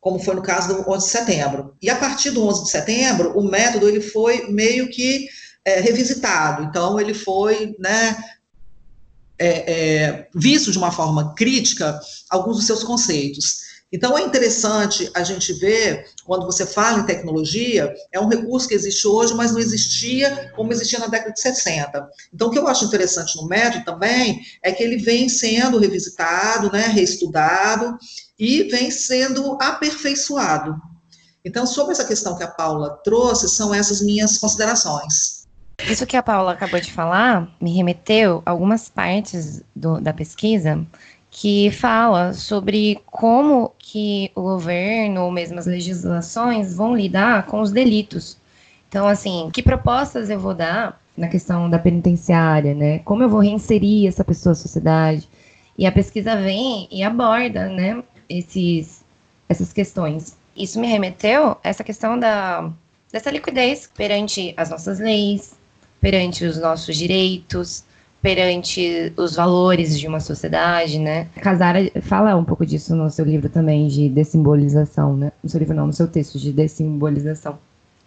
como 0.00 0.18
foi 0.18 0.34
no 0.34 0.42
caso 0.42 0.68
do 0.68 0.90
11 0.90 1.06
de 1.06 1.10
setembro. 1.10 1.76
E 1.80 1.88
a 1.88 1.96
partir 1.96 2.30
do 2.30 2.44
11 2.46 2.64
de 2.64 2.70
setembro, 2.70 3.38
o 3.38 3.42
método 3.42 3.88
ele 3.88 4.00
foi 4.00 4.48
meio 4.50 4.90
que 4.90 5.28
é, 5.64 5.80
revisitado. 5.80 6.62
Então, 6.64 7.00
ele 7.00 7.14
foi 7.14 7.74
né, 7.78 8.16
é, 9.38 9.48
é, 9.48 10.28
visto 10.34 10.70
de 10.70 10.78
uma 10.78 10.92
forma 10.92 11.34
crítica 11.34 11.98
alguns 12.30 12.56
dos 12.56 12.66
seus 12.66 12.84
conceitos. 12.84 13.64
Então, 13.92 14.18
é 14.18 14.22
interessante 14.22 15.08
a 15.14 15.22
gente 15.22 15.52
ver, 15.52 16.06
quando 16.24 16.46
você 16.46 16.66
fala 16.66 16.98
em 16.98 17.06
tecnologia, 17.06 17.94
é 18.12 18.18
um 18.18 18.26
recurso 18.26 18.66
que 18.66 18.74
existe 18.74 19.06
hoje, 19.06 19.34
mas 19.34 19.52
não 19.52 19.60
existia 19.60 20.50
como 20.56 20.72
existia 20.72 20.98
na 20.98 21.06
década 21.06 21.32
de 21.32 21.40
60. 21.40 22.08
Então, 22.32 22.48
o 22.48 22.50
que 22.50 22.58
eu 22.58 22.66
acho 22.66 22.86
interessante 22.86 23.36
no 23.36 23.46
método 23.46 23.84
também 23.84 24.40
é 24.64 24.72
que 24.72 24.82
ele 24.82 24.96
vem 24.96 25.28
sendo 25.28 25.78
revisitado, 25.78 26.72
né, 26.72 26.88
reestudado 26.88 27.96
e 28.36 28.64
vem 28.64 28.90
sendo 28.90 29.56
aperfeiçoado. 29.62 30.74
Então, 31.44 31.64
sobre 31.64 31.92
essa 31.92 32.04
questão 32.04 32.36
que 32.36 32.42
a 32.42 32.48
Paula 32.48 32.98
trouxe, 33.04 33.48
são 33.48 33.72
essas 33.72 34.00
minhas 34.00 34.38
considerações. 34.38 35.43
Isso 35.80 36.06
que 36.06 36.16
a 36.16 36.22
Paula 36.22 36.52
acabou 36.52 36.80
de 36.80 36.92
falar 36.92 37.48
me 37.60 37.74
remeteu 37.74 38.42
a 38.46 38.50
algumas 38.50 38.88
partes 38.88 39.62
do, 39.74 40.00
da 40.00 40.12
pesquisa 40.12 40.86
que 41.30 41.70
fala 41.72 42.32
sobre 42.32 43.00
como 43.06 43.72
que 43.76 44.30
o 44.36 44.42
governo 44.42 45.22
ou 45.22 45.32
mesmo 45.32 45.58
as 45.58 45.66
legislações 45.66 46.76
vão 46.76 46.96
lidar 46.96 47.46
com 47.46 47.60
os 47.60 47.72
delitos. 47.72 48.38
Então, 48.88 49.08
assim, 49.08 49.50
que 49.52 49.60
propostas 49.60 50.30
eu 50.30 50.38
vou 50.38 50.54
dar 50.54 51.00
na 51.16 51.26
questão 51.26 51.68
da 51.68 51.78
penitenciária, 51.78 52.72
né? 52.72 53.00
Como 53.00 53.24
eu 53.24 53.28
vou 53.28 53.40
reinserir 53.40 54.06
essa 54.06 54.22
pessoa 54.22 54.52
à 54.52 54.54
sociedade? 54.54 55.28
E 55.76 55.86
a 55.86 55.92
pesquisa 55.92 56.36
vem 56.36 56.86
e 56.90 57.02
aborda, 57.02 57.68
né, 57.68 58.02
esses, 58.28 59.04
essas 59.48 59.72
questões. 59.72 60.36
Isso 60.56 60.78
me 60.78 60.86
remeteu 60.86 61.50
a 61.52 61.58
essa 61.64 61.82
questão 61.82 62.16
da, 62.16 62.70
dessa 63.12 63.30
liquidez 63.30 63.90
perante 63.92 64.54
as 64.56 64.70
nossas 64.70 65.00
leis, 65.00 65.54
perante 66.04 66.44
os 66.44 66.58
nossos 66.58 66.98
direitos, 66.98 67.82
perante 68.20 69.10
os 69.16 69.36
valores 69.36 69.98
de 69.98 70.06
uma 70.06 70.20
sociedade, 70.20 70.98
né? 70.98 71.28
Casara 71.40 71.90
fala 72.02 72.36
um 72.36 72.44
pouco 72.44 72.66
disso 72.66 72.94
no 72.94 73.08
seu 73.08 73.24
livro 73.24 73.48
também, 73.48 73.88
de 73.88 74.10
dessimbolização, 74.10 75.16
né? 75.16 75.32
No 75.42 75.48
seu 75.48 75.58
livro 75.58 75.74
não, 75.74 75.86
no 75.86 75.94
seu 75.94 76.06
texto 76.06 76.38
de 76.38 76.52
dessimbolização. 76.52 77.58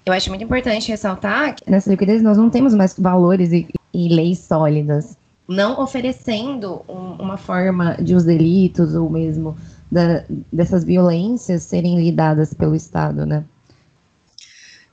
Eu 0.05 0.13
acho 0.13 0.29
muito 0.29 0.43
importante 0.43 0.89
ressaltar 0.89 1.55
que 1.55 1.67
nessa 1.67 1.89
liquidez 1.89 2.21
nós 2.21 2.37
não 2.37 2.51
temos 2.51 2.75
mais 2.75 2.93
valores 2.95 3.51
e, 3.51 3.67
e 3.91 4.09
leis 4.09 4.37
sólidas. 4.37 5.17
Não 5.47 5.81
oferecendo 5.81 6.85
um, 6.87 7.13
uma 7.13 7.35
forma 7.35 7.95
de 7.95 8.13
os 8.13 8.23
delitos 8.23 8.93
ou 8.93 9.09
mesmo 9.09 9.57
da, 9.91 10.23
dessas 10.53 10.83
violências 10.83 11.63
serem 11.63 11.99
lidadas 11.99 12.53
pelo 12.53 12.75
Estado, 12.75 13.25
né? 13.25 13.43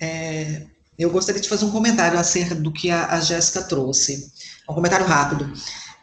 É, 0.01 0.63
eu 0.99 1.11
gostaria 1.11 1.41
de 1.41 1.49
fazer 1.49 1.65
um 1.65 1.71
comentário 1.71 2.19
acerca 2.19 2.55
do 2.55 2.73
que 2.73 2.91
a, 2.91 3.07
a 3.07 3.21
Jéssica 3.21 3.63
trouxe. 3.63 4.33
Um 4.69 4.75
comentário 4.75 5.07
rápido. 5.07 5.53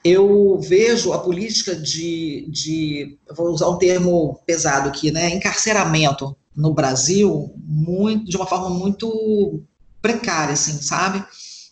Eu 0.03 0.59
vejo 0.59 1.13
a 1.13 1.19
política 1.19 1.75
de, 1.75 2.47
de, 2.49 3.17
vou 3.35 3.51
usar 3.51 3.69
um 3.69 3.77
termo 3.77 4.39
pesado 4.45 4.89
aqui, 4.89 5.11
né, 5.11 5.29
encarceramento 5.29 6.35
no 6.55 6.73
Brasil 6.73 7.53
muito, 7.57 8.25
de 8.25 8.35
uma 8.35 8.47
forma 8.47 8.69
muito 8.69 9.63
precária, 10.01 10.53
assim, 10.53 10.81
sabe? 10.81 11.23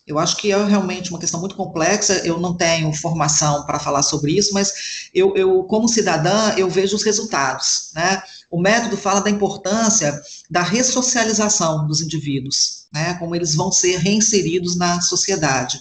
Eu 0.06 0.18
acho 0.18 0.36
que 0.36 0.50
é 0.50 0.64
realmente 0.64 1.10
uma 1.10 1.18
questão 1.20 1.38
muito 1.38 1.54
complexa. 1.54 2.14
Eu 2.24 2.40
não 2.40 2.56
tenho 2.56 2.92
formação 2.92 3.64
para 3.64 3.78
falar 3.78 4.02
sobre 4.02 4.32
isso, 4.32 4.52
mas 4.52 5.08
eu, 5.14 5.36
eu, 5.36 5.62
como 5.64 5.88
cidadã, 5.88 6.52
eu 6.56 6.68
vejo 6.68 6.96
os 6.96 7.04
resultados, 7.04 7.92
né? 7.94 8.20
O 8.50 8.60
método 8.60 8.96
fala 8.96 9.20
da 9.20 9.30
importância 9.30 10.20
da 10.50 10.62
ressocialização 10.62 11.86
dos 11.86 12.00
indivíduos, 12.00 12.86
né? 12.92 13.14
Como 13.14 13.34
eles 13.34 13.54
vão 13.54 13.70
ser 13.70 13.98
reinseridos 13.98 14.76
na 14.76 15.00
sociedade. 15.00 15.80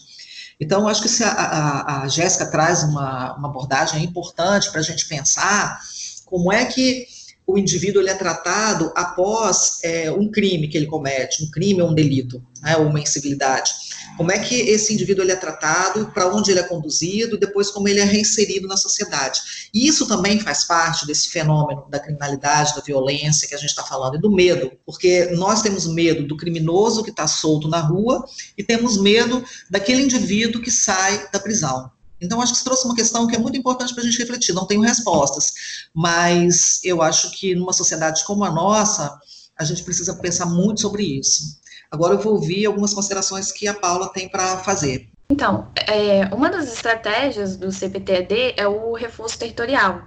Então, 0.60 0.88
acho 0.88 1.01
que 1.01 1.23
a, 1.23 1.29
a, 1.29 2.01
a 2.03 2.08
Jéssica 2.08 2.45
traz 2.45 2.84
uma, 2.84 3.36
uma 3.36 3.47
abordagem 3.47 4.03
importante 4.03 4.69
para 4.69 4.82
a 4.82 4.84
gente 4.84 5.08
pensar 5.08 5.79
como 6.25 6.53
é 6.53 6.65
que 6.65 7.08
o 7.49 7.57
indivíduo 7.57 7.99
ele 7.99 8.12
é 8.12 8.13
tratado 8.13 8.91
após 8.95 9.79
é, 9.83 10.12
um 10.12 10.29
crime 10.29 10.67
que 10.67 10.77
ele 10.77 10.85
comete, 10.85 11.43
um 11.43 11.49
crime 11.49 11.81
ou 11.81 11.89
um 11.89 11.95
delito, 11.95 12.43
né, 12.62 12.77
ou 12.77 12.85
uma 12.85 12.99
incivilidade. 12.99 13.71
Como 14.17 14.31
é 14.31 14.38
que 14.38 14.53
esse 14.53 14.93
indivíduo 14.93 15.23
ele 15.23 15.31
é 15.31 15.35
tratado, 15.35 16.12
para 16.13 16.27
onde 16.27 16.51
ele 16.51 16.59
é 16.59 16.63
conduzido, 16.63 17.35
e 17.35 17.39
depois 17.39 17.71
como 17.71 17.88
ele 17.88 18.01
é 18.01 18.03
reinserido 18.03 18.67
na 18.67 18.77
sociedade. 18.77 19.39
E 19.73 19.88
isso 19.88 20.07
também 20.07 20.39
faz 20.39 20.65
parte 20.65 21.07
desse 21.07 21.29
fenômeno 21.29 21.85
da 21.89 21.99
criminalidade, 21.99 22.75
da 22.75 22.81
violência 22.81 23.47
que 23.47 23.55
a 23.55 23.57
gente 23.57 23.69
está 23.69 23.83
falando, 23.83 24.15
e 24.15 24.21
do 24.21 24.31
medo, 24.31 24.71
porque 24.85 25.31
nós 25.31 25.63
temos 25.63 25.88
medo 25.88 26.27
do 26.27 26.38
criminoso 26.38 27.03
que 27.03 27.09
está 27.09 27.27
solto 27.27 27.67
na 27.67 27.79
rua 27.79 28.23
e 28.55 28.63
temos 28.63 29.01
medo 29.01 29.43
daquele 29.71 30.03
indivíduo 30.03 30.62
que 30.62 30.69
sai 30.69 31.27
da 31.31 31.39
prisão. 31.39 31.89
Então, 32.21 32.41
acho 32.41 32.51
que 32.51 32.58
isso 32.58 32.65
trouxe 32.65 32.86
uma 32.86 32.95
questão 32.95 33.27
que 33.27 33.36
é 33.36 33.39
muito 33.39 33.58
importante 33.58 33.93
para 33.93 34.03
a 34.03 34.05
gente 34.05 34.19
refletir. 34.19 34.53
Não 34.53 34.65
tenho 34.65 34.82
respostas, 34.82 35.53
mas 35.93 36.79
eu 36.84 37.01
acho 37.01 37.32
que 37.32 37.55
numa 37.55 37.73
sociedade 37.73 38.23
como 38.25 38.43
a 38.43 38.51
nossa, 38.51 39.17
a 39.58 39.63
gente 39.63 39.84
precisa 39.84 40.13
pensar 40.15 40.45
muito 40.45 40.82
sobre 40.82 41.03
isso. 41.03 41.60
Agora 41.91 42.13
eu 42.13 42.19
vou 42.19 42.34
ouvir 42.34 42.65
algumas 42.65 42.93
considerações 42.93 43.51
que 43.51 43.67
a 43.67 43.73
Paula 43.73 44.10
tem 44.10 44.29
para 44.29 44.58
fazer. 44.60 45.10
Então, 45.32 45.67
é, 45.75 46.25
uma 46.34 46.49
das 46.49 46.71
estratégias 46.71 47.55
do 47.55 47.71
CPTED 47.71 48.53
é 48.58 48.67
o 48.67 48.93
reforço 48.93 49.38
territorial, 49.38 50.01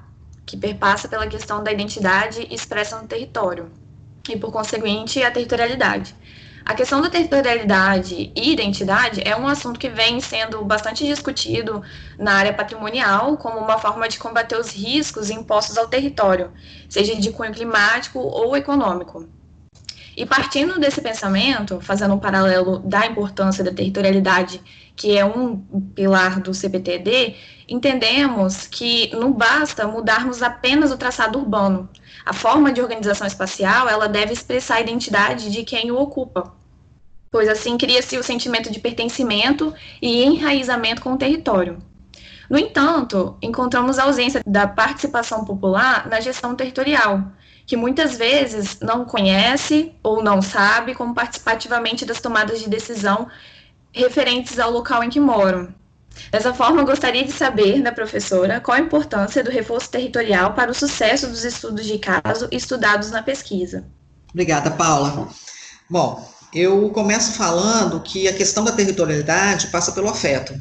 que 0.45 0.57
perpassa 0.57 1.09
pela 1.09 1.27
questão 1.27 1.63
da 1.63 1.73
identidade 1.73 2.47
expressa 2.51 3.01
no 3.01 3.07
território, 3.07 3.71
e 4.29 4.37
por 4.37 4.51
conseguinte 4.51 5.23
a 5.23 5.31
territorialidade. 5.31 6.15
A 6.65 6.75
questão 6.75 7.01
da 7.03 7.11
territorialidade 7.11 8.31
e 8.37 8.53
identidade 8.53 9.21
é 9.25 9.37
um 9.37 9.49
assunto 9.49 9.81
que 9.81 9.89
vem 9.89 10.21
sendo 10.21 10.65
bastante 10.65 11.05
discutido 11.05 11.83
na 12.17 12.35
área 12.35 12.55
patrimonial 12.55 13.37
como 13.37 13.59
uma 13.59 13.79
forma 13.79 14.09
de 14.09 14.19
combater 14.19 14.57
os 14.57 14.71
riscos 14.71 15.29
impostos 15.29 15.77
ao 15.77 15.89
território, 15.89 16.53
seja 16.89 17.17
de 17.17 17.33
cunho 17.33 17.53
climático 17.53 18.21
ou 18.21 18.57
econômico. 18.57 19.29
E 20.17 20.25
partindo 20.25 20.79
desse 20.79 21.01
pensamento, 21.01 21.81
fazendo 21.81 22.15
um 22.15 22.19
paralelo 22.19 22.79
da 22.81 23.07
importância 23.07 23.65
da 23.65 23.73
territorialidade, 23.73 24.63
que 24.95 25.17
é 25.17 25.25
um 25.25 25.57
pilar 25.95 26.41
do 26.41 26.53
CPTD, 26.53 27.35
entendemos 27.69 28.67
que 28.67 29.15
não 29.17 29.33
basta 29.33 29.87
mudarmos 29.87 30.43
apenas 30.43 30.93
o 30.93 30.97
traçado 30.97 31.39
urbano, 31.39 31.89
a 32.25 32.33
forma 32.33 32.73
de 32.73 32.81
organização 32.81 33.27
espacial, 33.27 33.89
ela 33.89 34.09
deve 34.09 34.33
expressar 34.33 34.77
a 34.77 34.81
identidade 34.81 35.51
de 35.51 35.65
quem 35.65 35.91
o 35.91 35.99
ocupa, 35.99 36.53
pois 37.31 37.49
assim 37.49 37.77
cria-se 37.77 38.17
o 38.17 38.23
sentimento 38.23 38.71
de 38.71 38.79
pertencimento 38.79 39.75
e 40.01 40.23
enraizamento 40.23 41.03
com 41.03 41.15
o 41.15 41.19
território. 41.19 41.79
No 42.49 42.59
entanto, 42.59 43.37
encontramos 43.41 43.99
a 43.99 44.05
ausência 44.05 44.43
da 44.47 44.69
participação 44.69 45.45
popular 45.45 46.07
na 46.09 46.21
gestão 46.21 46.55
territorial, 46.55 47.25
que 47.67 47.77
muitas 47.77 48.17
vezes 48.17 48.79
não 48.81 49.05
conhece 49.05 49.93
ou 50.03 50.23
não 50.23 50.43
sabe 50.43 50.95
como 50.95 51.15
participar 51.15 51.53
ativamente 51.53 52.05
das 52.05 52.21
tomadas 52.21 52.61
de 52.61 52.69
decisão 52.69 53.29
referentes 53.93 54.59
ao 54.59 54.71
local 54.71 55.03
em 55.03 55.11
que 55.11 55.21
moram. 55.21 55.75
Dessa 56.31 56.53
forma, 56.53 56.83
gostaria 56.83 57.25
de 57.25 57.33
saber 57.33 57.83
da 57.83 57.93
professora 57.93 58.61
qual 58.61 58.77
a 58.77 58.81
importância 58.81 59.43
do 59.43 59.51
reforço 59.51 59.91
territorial 59.91 60.55
para 60.55 60.71
o 60.71 60.75
sucesso 60.75 61.27
dos 61.29 61.45
estudos 61.45 61.87
de 61.87 61.99
caso 61.99 62.49
estudados 62.51 63.11
na 63.11 63.23
pesquisa. 63.23 63.85
Obrigada, 64.31 64.71
Paula. 64.71 65.29
Bom, 65.89 66.27
eu 66.55 66.91
começo 66.91 67.33
falando 67.33 68.01
que 68.01 68.29
a 68.29 68.35
questão 68.35 68.65
da 68.65 68.73
territorialidade 68.73 69.69
passa 69.69 69.93
pelo 69.93 70.09
afeto. 70.09 70.53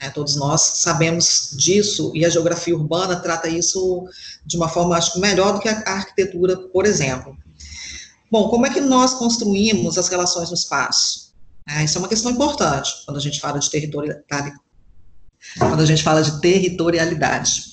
Né? 0.00 0.10
Todos 0.10 0.36
nós 0.36 0.60
sabemos 0.60 1.50
disso 1.56 2.10
e 2.14 2.24
a 2.24 2.30
geografia 2.30 2.74
urbana 2.74 3.16
trata 3.16 3.48
isso 3.48 4.04
de 4.44 4.56
uma 4.56 4.68
forma, 4.68 4.96
acho 4.96 5.20
melhor 5.20 5.52
do 5.54 5.60
que 5.60 5.68
a 5.68 5.82
arquitetura, 5.86 6.56
por 6.56 6.86
exemplo. 6.86 7.36
Bom, 8.30 8.48
como 8.48 8.66
é 8.66 8.70
que 8.70 8.80
nós 8.80 9.14
construímos 9.14 9.98
as 9.98 10.08
relações 10.08 10.48
no 10.48 10.54
espaço? 10.54 11.21
É, 11.68 11.84
isso 11.84 11.98
é 11.98 12.00
uma 12.00 12.08
questão 12.08 12.30
importante 12.30 12.90
quando 13.04 13.16
a 13.16 13.20
gente 13.20 13.40
fala 13.40 13.58
de 13.58 13.70
territorialidade, 13.70 14.52
quando 15.58 15.80
a 15.80 15.86
gente 15.86 16.02
fala 16.02 16.22
de 16.22 16.40
territorialidade. 16.40 17.72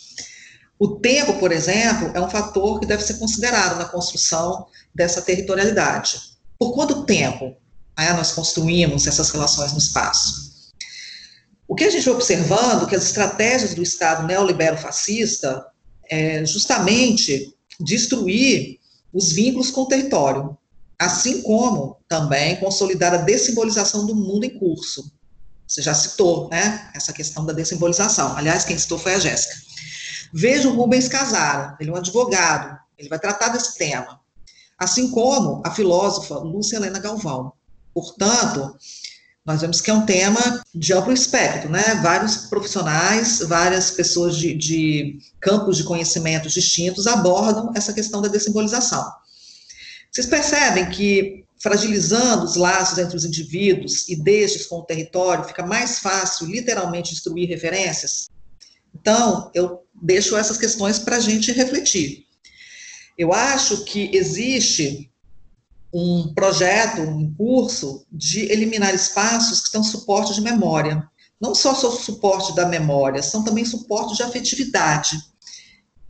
O 0.77 0.95
tempo, 0.95 1.33
por 1.39 1.51
exemplo, 1.51 2.11
é 2.13 2.21
um 2.21 2.29
fator 2.29 2.79
que 2.79 2.85
deve 2.85 3.03
ser 3.03 3.15
considerado 3.15 3.77
na 3.77 3.85
construção 3.85 4.65
dessa 4.95 5.21
territorialidade. 5.21 6.37
Por 6.57 6.73
quanto 6.73 7.05
tempo 7.05 7.55
né, 7.97 8.13
nós 8.13 8.31
construímos 8.31 9.05
essas 9.05 9.29
relações 9.31 9.73
no 9.73 9.77
espaço? 9.77 10.71
O 11.67 11.75
que 11.75 11.83
a 11.83 11.89
gente 11.89 12.05
vai 12.05 12.15
observando 12.15 12.87
que 12.87 12.95
as 12.95 13.03
estratégias 13.03 13.75
do 13.75 13.83
Estado 13.83 14.25
neolibero-fascista 14.25 15.65
é 16.09 16.43
justamente 16.45 17.53
destruir 17.79 18.79
os 19.13 19.31
vínculos 19.31 19.69
com 19.69 19.81
o 19.81 19.87
território, 19.87 20.57
assim 20.99 21.41
como 21.41 21.97
também 22.09 22.57
consolidar 22.57 23.13
a 23.13 23.17
dessimbolização 23.17 24.05
do 24.05 24.13
mundo 24.13 24.43
em 24.43 24.59
curso. 24.59 25.09
Você 25.65 25.81
já 25.81 25.93
citou, 25.93 26.49
né, 26.49 26.91
essa 26.93 27.13
questão 27.13 27.45
da 27.45 27.53
dessimbolização. 27.53 28.35
Aliás, 28.35 28.65
quem 28.65 28.77
citou 28.77 28.99
foi 28.99 29.13
a 29.13 29.19
Jéssica. 29.19 29.55
Veja 30.33 30.67
o 30.67 30.75
Rubens 30.75 31.07
Casaro, 31.07 31.77
ele 31.79 31.89
é 31.89 31.93
um 31.93 31.95
advogado, 31.95 32.77
ele 32.97 33.07
vai 33.07 33.19
tratar 33.19 33.49
desse 33.49 33.77
tema. 33.77 34.19
Assim 34.77 35.09
como 35.11 35.61
a 35.65 35.71
filósofa 35.71 36.35
Lúcia 36.39 36.75
Helena 36.75 36.99
Galvão. 36.99 37.53
Portanto, 37.93 38.75
nós 39.45 39.61
vemos 39.61 39.81
que 39.81 39.89
é 39.89 39.93
um 39.93 40.05
tema 40.05 40.61
de 40.75 40.93
amplo 40.93 41.13
espectro, 41.13 41.69
né? 41.69 41.99
Vários 42.03 42.37
profissionais, 42.47 43.39
várias 43.39 43.91
pessoas 43.91 44.37
de, 44.37 44.53
de 44.53 45.19
campos 45.39 45.77
de 45.77 45.83
conhecimentos 45.83 46.53
distintos 46.53 47.07
abordam 47.07 47.71
essa 47.75 47.93
questão 47.93 48.21
da 48.21 48.27
dessimbolização. 48.27 49.11
Vocês 50.11 50.27
percebem 50.27 50.89
que 50.89 51.45
fragilizando 51.61 52.45
os 52.45 52.55
laços 52.55 52.97
entre 52.97 53.17
os 53.17 53.25
indivíduos 53.25 54.07
e 54.07 54.15
destes 54.15 54.65
com 54.65 54.77
o 54.77 54.85
território, 54.85 55.43
fica 55.43 55.65
mais 55.65 55.99
fácil, 55.99 56.47
literalmente, 56.47 57.13
destruir 57.13 57.49
referências? 57.49 58.29
Então, 58.95 59.51
eu 59.53 59.83
deixo 60.01 60.35
essas 60.37 60.57
questões 60.57 60.99
para 60.99 61.17
a 61.17 61.19
gente 61.19 61.51
refletir. 61.51 62.25
Eu 63.17 63.33
acho 63.33 63.83
que 63.83 64.09
existe 64.15 65.11
um 65.93 66.33
projeto, 66.33 67.01
um 67.01 67.33
curso 67.33 68.05
de 68.11 68.51
eliminar 68.51 68.93
espaços 68.93 69.61
que 69.61 69.69
são 69.69 69.83
suporte 69.83 70.33
de 70.33 70.41
memória. 70.41 71.03
Não 71.41 71.55
só 71.55 71.73
suporte 71.73 72.53
da 72.55 72.65
memória, 72.65 73.23
são 73.23 73.43
também 73.43 73.65
suporte 73.65 74.15
de 74.15 74.23
afetividade. 74.23 75.17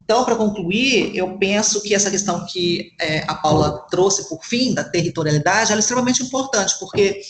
Então, 0.09 0.25
para 0.25 0.35
concluir, 0.35 1.15
eu 1.15 1.37
penso 1.37 1.83
que 1.83 1.93
essa 1.93 2.09
questão 2.09 2.43
que 2.47 2.93
é, 2.99 3.23
a 3.27 3.35
Paula 3.35 3.85
trouxe 3.91 4.27
por 4.27 4.43
fim, 4.43 4.73
da 4.73 4.83
territorialidade, 4.83 5.71
ela 5.71 5.77
é 5.79 5.81
extremamente 5.81 6.23
importante, 6.23 6.73
porque 6.79 7.21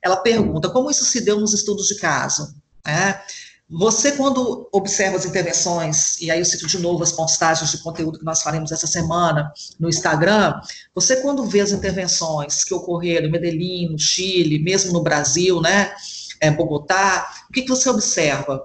ela 0.00 0.16
pergunta 0.16 0.70
como 0.70 0.92
isso 0.92 1.04
se 1.04 1.22
deu 1.22 1.40
nos 1.40 1.52
estudos 1.52 1.88
de 1.88 1.96
caso. 1.96 2.54
Né? 2.86 3.20
Você, 3.68 4.12
quando 4.12 4.68
observa 4.70 5.16
as 5.16 5.24
intervenções, 5.24 6.20
e 6.20 6.30
aí 6.30 6.38
eu 6.38 6.44
cito 6.44 6.68
de 6.68 6.78
novo 6.78 7.02
as 7.02 7.10
postagens 7.10 7.68
de 7.72 7.78
conteúdo 7.78 8.20
que 8.20 8.24
nós 8.24 8.42
faremos 8.42 8.70
essa 8.70 8.86
semana 8.86 9.52
no 9.80 9.88
Instagram, 9.88 10.54
você, 10.94 11.16
quando 11.16 11.44
vê 11.46 11.58
as 11.62 11.72
intervenções 11.72 12.62
que 12.62 12.72
ocorreram 12.72 13.26
em 13.26 13.32
Medellín, 13.32 13.88
no 13.88 13.98
Chile, 13.98 14.60
mesmo 14.60 14.92
no 14.92 15.02
Brasil, 15.02 15.60
né, 15.60 15.92
é, 16.40 16.48
Bogotá, 16.48 17.28
o 17.48 17.52
que, 17.52 17.62
que 17.62 17.68
você 17.68 17.90
observa? 17.90 18.62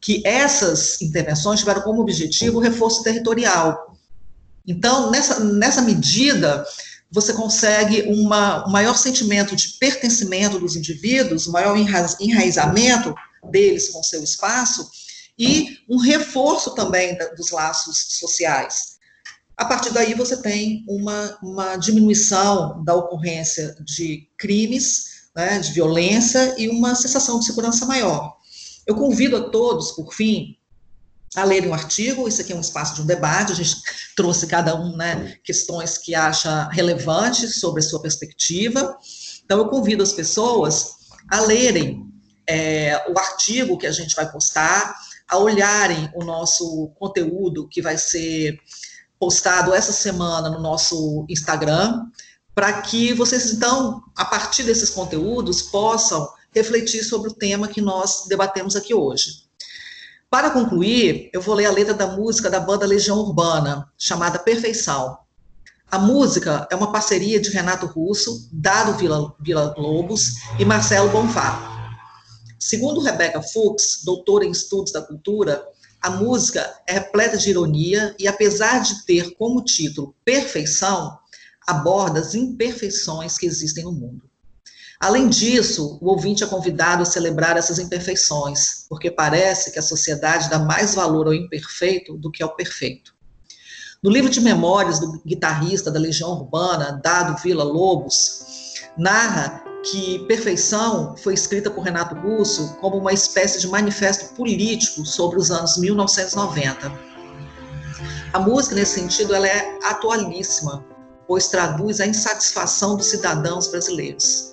Que 0.00 0.22
essas 0.26 1.00
intervenções 1.02 1.60
tiveram 1.60 1.82
como 1.82 2.00
objetivo 2.00 2.58
o 2.58 2.60
reforço 2.60 3.02
territorial. 3.02 3.96
Então, 4.66 5.10
nessa, 5.10 5.40
nessa 5.40 5.82
medida, 5.82 6.64
você 7.10 7.32
consegue 7.32 8.02
uma, 8.02 8.66
um 8.66 8.70
maior 8.70 8.96
sentimento 8.96 9.56
de 9.56 9.76
pertencimento 9.78 10.58
dos 10.58 10.76
indivíduos, 10.76 11.46
um 11.46 11.52
maior 11.52 11.76
enraizamento 11.76 13.14
deles 13.50 13.88
com 13.88 14.02
seu 14.02 14.22
espaço 14.22 14.88
e 15.38 15.78
um 15.88 15.96
reforço 15.96 16.74
também 16.74 17.16
da, 17.16 17.26
dos 17.28 17.50
laços 17.50 18.18
sociais. 18.18 18.98
A 19.56 19.64
partir 19.64 19.92
daí, 19.92 20.14
você 20.14 20.36
tem 20.40 20.84
uma, 20.88 21.38
uma 21.42 21.76
diminuição 21.76 22.82
da 22.84 22.94
ocorrência 22.94 23.76
de 23.84 24.28
crimes, 24.38 25.28
né, 25.34 25.58
de 25.58 25.72
violência 25.72 26.54
e 26.56 26.68
uma 26.68 26.94
sensação 26.94 27.38
de 27.38 27.46
segurança 27.46 27.84
maior. 27.86 28.39
Eu 28.86 28.94
convido 28.94 29.36
a 29.36 29.50
todos, 29.50 29.92
por 29.92 30.12
fim, 30.12 30.56
a 31.36 31.44
lerem 31.44 31.70
um 31.70 31.74
artigo, 31.74 32.26
isso 32.26 32.40
aqui 32.40 32.52
é 32.52 32.56
um 32.56 32.60
espaço 32.60 32.96
de 32.96 33.02
um 33.02 33.06
debate, 33.06 33.52
a 33.52 33.54
gente 33.54 33.76
trouxe 34.16 34.46
cada 34.46 34.74
um, 34.74 34.96
né, 34.96 35.36
questões 35.44 35.96
que 35.96 36.14
acha 36.14 36.68
relevantes 36.70 37.60
sobre 37.60 37.80
a 37.80 37.84
sua 37.84 38.02
perspectiva. 38.02 38.96
Então, 39.44 39.58
eu 39.58 39.68
convido 39.68 40.02
as 40.02 40.12
pessoas 40.12 40.96
a 41.30 41.40
lerem 41.40 42.04
é, 42.46 43.06
o 43.08 43.18
artigo 43.18 43.78
que 43.78 43.86
a 43.86 43.92
gente 43.92 44.16
vai 44.16 44.30
postar, 44.30 44.96
a 45.28 45.38
olharem 45.38 46.10
o 46.14 46.24
nosso 46.24 46.88
conteúdo 46.98 47.68
que 47.68 47.80
vai 47.80 47.96
ser 47.96 48.58
postado 49.18 49.72
essa 49.72 49.92
semana 49.92 50.48
no 50.50 50.60
nosso 50.60 51.24
Instagram, 51.28 52.06
para 52.54 52.82
que 52.82 53.12
vocês, 53.14 53.52
então, 53.52 54.02
a 54.16 54.24
partir 54.24 54.64
desses 54.64 54.90
conteúdos, 54.90 55.62
possam 55.62 56.28
refletir 56.52 57.04
sobre 57.04 57.30
o 57.30 57.34
tema 57.34 57.68
que 57.68 57.80
nós 57.80 58.26
debatemos 58.28 58.76
aqui 58.76 58.94
hoje. 58.94 59.44
Para 60.30 60.50
concluir, 60.50 61.28
eu 61.32 61.40
vou 61.40 61.54
ler 61.54 61.66
a 61.66 61.72
letra 61.72 61.92
da 61.92 62.06
música 62.06 62.48
da 62.48 62.60
banda 62.60 62.86
Legião 62.86 63.18
Urbana, 63.18 63.90
chamada 63.98 64.38
Perfeição. 64.38 65.18
A 65.90 65.98
música 65.98 66.68
é 66.70 66.76
uma 66.76 66.92
parceria 66.92 67.40
de 67.40 67.50
Renato 67.50 67.86
Russo, 67.86 68.48
Dado 68.52 68.96
Vila, 68.96 69.34
Vila 69.40 69.74
Lobos 69.76 70.34
e 70.56 70.64
Marcelo 70.64 71.10
Bonfá. 71.10 71.68
Segundo 72.60 73.00
Rebecca 73.00 73.42
Fuchs, 73.42 74.04
doutora 74.04 74.44
em 74.44 74.52
estudos 74.52 74.92
da 74.92 75.02
cultura, 75.02 75.66
a 76.00 76.10
música 76.10 76.72
é 76.86 76.92
repleta 76.92 77.36
de 77.36 77.50
ironia 77.50 78.14
e, 78.18 78.28
apesar 78.28 78.80
de 78.82 79.04
ter 79.04 79.34
como 79.34 79.64
título 79.64 80.14
Perfeição, 80.24 81.18
aborda 81.66 82.20
as 82.20 82.34
imperfeições 82.34 83.36
que 83.36 83.46
existem 83.46 83.82
no 83.82 83.92
mundo. 83.92 84.29
Além 85.00 85.30
disso, 85.30 85.98
o 86.02 86.10
ouvinte 86.10 86.44
é 86.44 86.46
convidado 86.46 87.02
a 87.02 87.06
celebrar 87.06 87.56
essas 87.56 87.78
imperfeições, 87.78 88.84
porque 88.86 89.10
parece 89.10 89.72
que 89.72 89.78
a 89.78 89.82
sociedade 89.82 90.50
dá 90.50 90.58
mais 90.58 90.94
valor 90.94 91.26
ao 91.26 91.32
imperfeito 91.32 92.18
do 92.18 92.30
que 92.30 92.42
ao 92.42 92.54
perfeito. 92.54 93.14
No 94.02 94.10
livro 94.10 94.28
de 94.28 94.42
memórias 94.42 94.98
do 95.00 95.18
guitarrista 95.24 95.90
da 95.90 95.98
Legião 95.98 96.32
Urbana, 96.32 97.00
Dado 97.02 97.40
Vila 97.42 97.64
Lobos, 97.64 98.74
narra 98.98 99.64
que 99.90 100.18
Perfeição 100.26 101.16
foi 101.16 101.32
escrita 101.32 101.70
por 101.70 101.82
Renato 101.82 102.14
Russo 102.16 102.76
como 102.82 102.98
uma 102.98 103.14
espécie 103.14 103.58
de 103.58 103.68
manifesto 103.68 104.34
político 104.34 105.06
sobre 105.06 105.38
os 105.38 105.50
anos 105.50 105.78
1990. 105.78 106.92
A 108.34 108.38
música, 108.38 108.74
nesse 108.74 109.00
sentido, 109.00 109.34
ela 109.34 109.48
é 109.48 109.78
atualíssima, 109.82 110.84
pois 111.26 111.48
traduz 111.48 112.00
a 112.00 112.06
insatisfação 112.06 112.96
dos 112.96 113.06
cidadãos 113.06 113.68
brasileiros. 113.68 114.49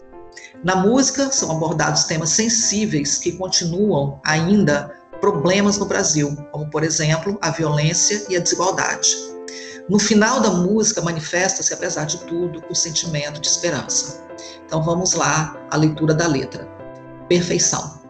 Na 0.63 0.75
música, 0.75 1.31
são 1.31 1.51
abordados 1.51 2.05
temas 2.05 2.29
sensíveis 2.31 3.17
que 3.17 3.33
continuam 3.33 4.19
ainda 4.25 4.91
problemas 5.21 5.77
no 5.77 5.85
Brasil, 5.85 6.35
como, 6.51 6.69
por 6.69 6.83
exemplo, 6.83 7.37
a 7.41 7.51
violência 7.51 8.25
e 8.29 8.35
a 8.35 8.39
desigualdade. 8.39 9.15
No 9.89 9.99
final 9.99 10.41
da 10.41 10.49
música, 10.49 11.01
manifesta-se, 11.01 11.73
apesar 11.73 12.05
de 12.05 12.17
tudo, 12.25 12.63
o 12.69 12.75
sentimento 12.75 13.39
de 13.39 13.47
esperança. 13.47 14.25
Então 14.65 14.83
vamos 14.83 15.13
lá, 15.13 15.55
a 15.71 15.77
leitura 15.77 16.13
da 16.13 16.27
letra. 16.27 16.67
Perfeição. 17.29 18.01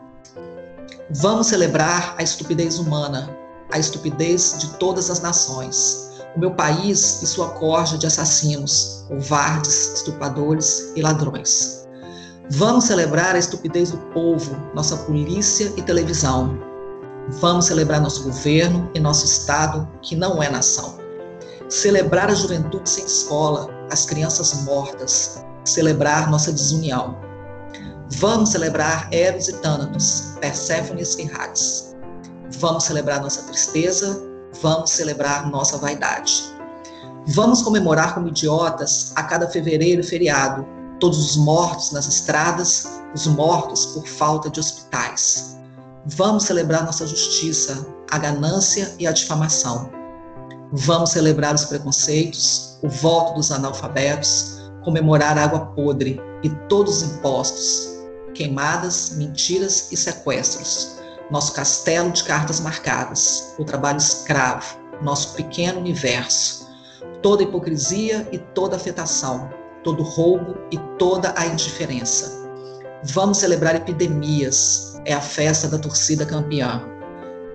Vamos 1.11 1.47
celebrar 1.47 2.15
a 2.17 2.23
estupidez 2.23 2.79
humana, 2.79 3.29
a 3.71 3.77
estupidez 3.77 4.55
de 4.57 4.69
todas 4.77 5.09
as 5.09 5.21
nações. 5.21 6.11
O 6.35 6.39
meu 6.39 6.51
país 6.51 7.21
e 7.21 7.27
sua 7.27 7.49
corja 7.51 7.97
de 7.97 8.07
assassinos, 8.07 9.05
covardes, 9.07 9.93
estupradores 9.93 10.91
e 10.95 11.01
ladrões. 11.01 11.76
Vamos 12.51 12.85
celebrar 12.85 13.35
a 13.35 13.39
estupidez 13.39 13.91
do 13.91 13.97
povo, 14.13 14.55
nossa 14.73 14.95
polícia 14.95 15.73
e 15.75 15.81
televisão. 15.81 16.57
Vamos 17.41 17.65
celebrar 17.65 17.99
nosso 17.99 18.23
governo 18.23 18.89
e 18.93 19.01
nosso 19.01 19.25
Estado, 19.25 19.85
que 20.01 20.15
não 20.15 20.41
é 20.41 20.49
nação. 20.49 20.97
Celebrar 21.67 22.29
a 22.29 22.33
juventude 22.33 22.89
sem 22.89 23.03
escola, 23.03 23.69
as 23.91 24.05
crianças 24.05 24.63
mortas, 24.63 25.43
celebrar 25.65 26.31
nossa 26.31 26.53
desunião. 26.53 27.17
Vamos 28.11 28.51
celebrar 28.51 29.09
Eros 29.11 29.49
e 29.49 29.53
Tânatos, 29.57 30.37
Perséfones 30.39 31.15
e 31.15 31.29
Hades. 31.29 31.97
Vamos 32.59 32.85
celebrar 32.85 33.21
nossa 33.21 33.43
tristeza, 33.43 34.23
vamos 34.61 34.91
celebrar 34.91 35.51
nossa 35.51 35.77
vaidade. 35.77 36.45
Vamos 37.27 37.61
comemorar 37.61 38.13
como 38.13 38.29
idiotas 38.29 39.11
a 39.17 39.23
cada 39.23 39.49
fevereiro 39.49 40.01
feriado 40.01 40.76
todos 40.99 41.19
os 41.19 41.37
mortos 41.37 41.91
nas 41.91 42.07
estradas, 42.07 43.01
os 43.13 43.27
mortos 43.27 43.85
por 43.87 44.07
falta 44.07 44.49
de 44.49 44.59
hospitais. 44.59 45.57
Vamos 46.05 46.43
celebrar 46.43 46.85
nossa 46.85 47.05
justiça, 47.05 47.85
a 48.11 48.17
ganância 48.17 48.95
e 48.97 49.05
a 49.05 49.11
difamação. 49.11 49.91
Vamos 50.71 51.11
celebrar 51.11 51.55
os 51.55 51.65
preconceitos, 51.65 52.79
o 52.81 52.89
voto 52.89 53.35
dos 53.35 53.51
analfabetos, 53.51 54.57
comemorar 54.83 55.37
água 55.37 55.67
podre 55.67 56.21
e 56.43 56.49
todos 56.67 57.01
os 57.01 57.11
impostos, 57.11 57.89
queimadas, 58.33 59.11
mentiras 59.17 59.91
e 59.91 59.97
sequestros, 59.97 60.97
nosso 61.29 61.53
castelo 61.53 62.11
de 62.11 62.23
cartas 62.23 62.59
marcadas, 62.59 63.53
o 63.57 63.65
trabalho 63.65 63.97
escravo, 63.97 64.77
nosso 65.01 65.33
pequeno 65.33 65.79
universo, 65.79 66.67
toda 67.21 67.43
hipocrisia 67.43 68.27
e 68.31 68.37
toda 68.37 68.77
afetação, 68.77 69.49
todo 69.83 70.03
roubo 70.03 70.55
e 70.71 70.77
toda 70.97 71.33
a 71.37 71.45
indiferença. 71.45 72.47
Vamos 73.03 73.37
celebrar 73.37 73.75
epidemias, 73.75 74.99
é 75.05 75.13
a 75.13 75.21
festa 75.21 75.67
da 75.67 75.77
torcida 75.77 76.25
campeã. 76.25 76.81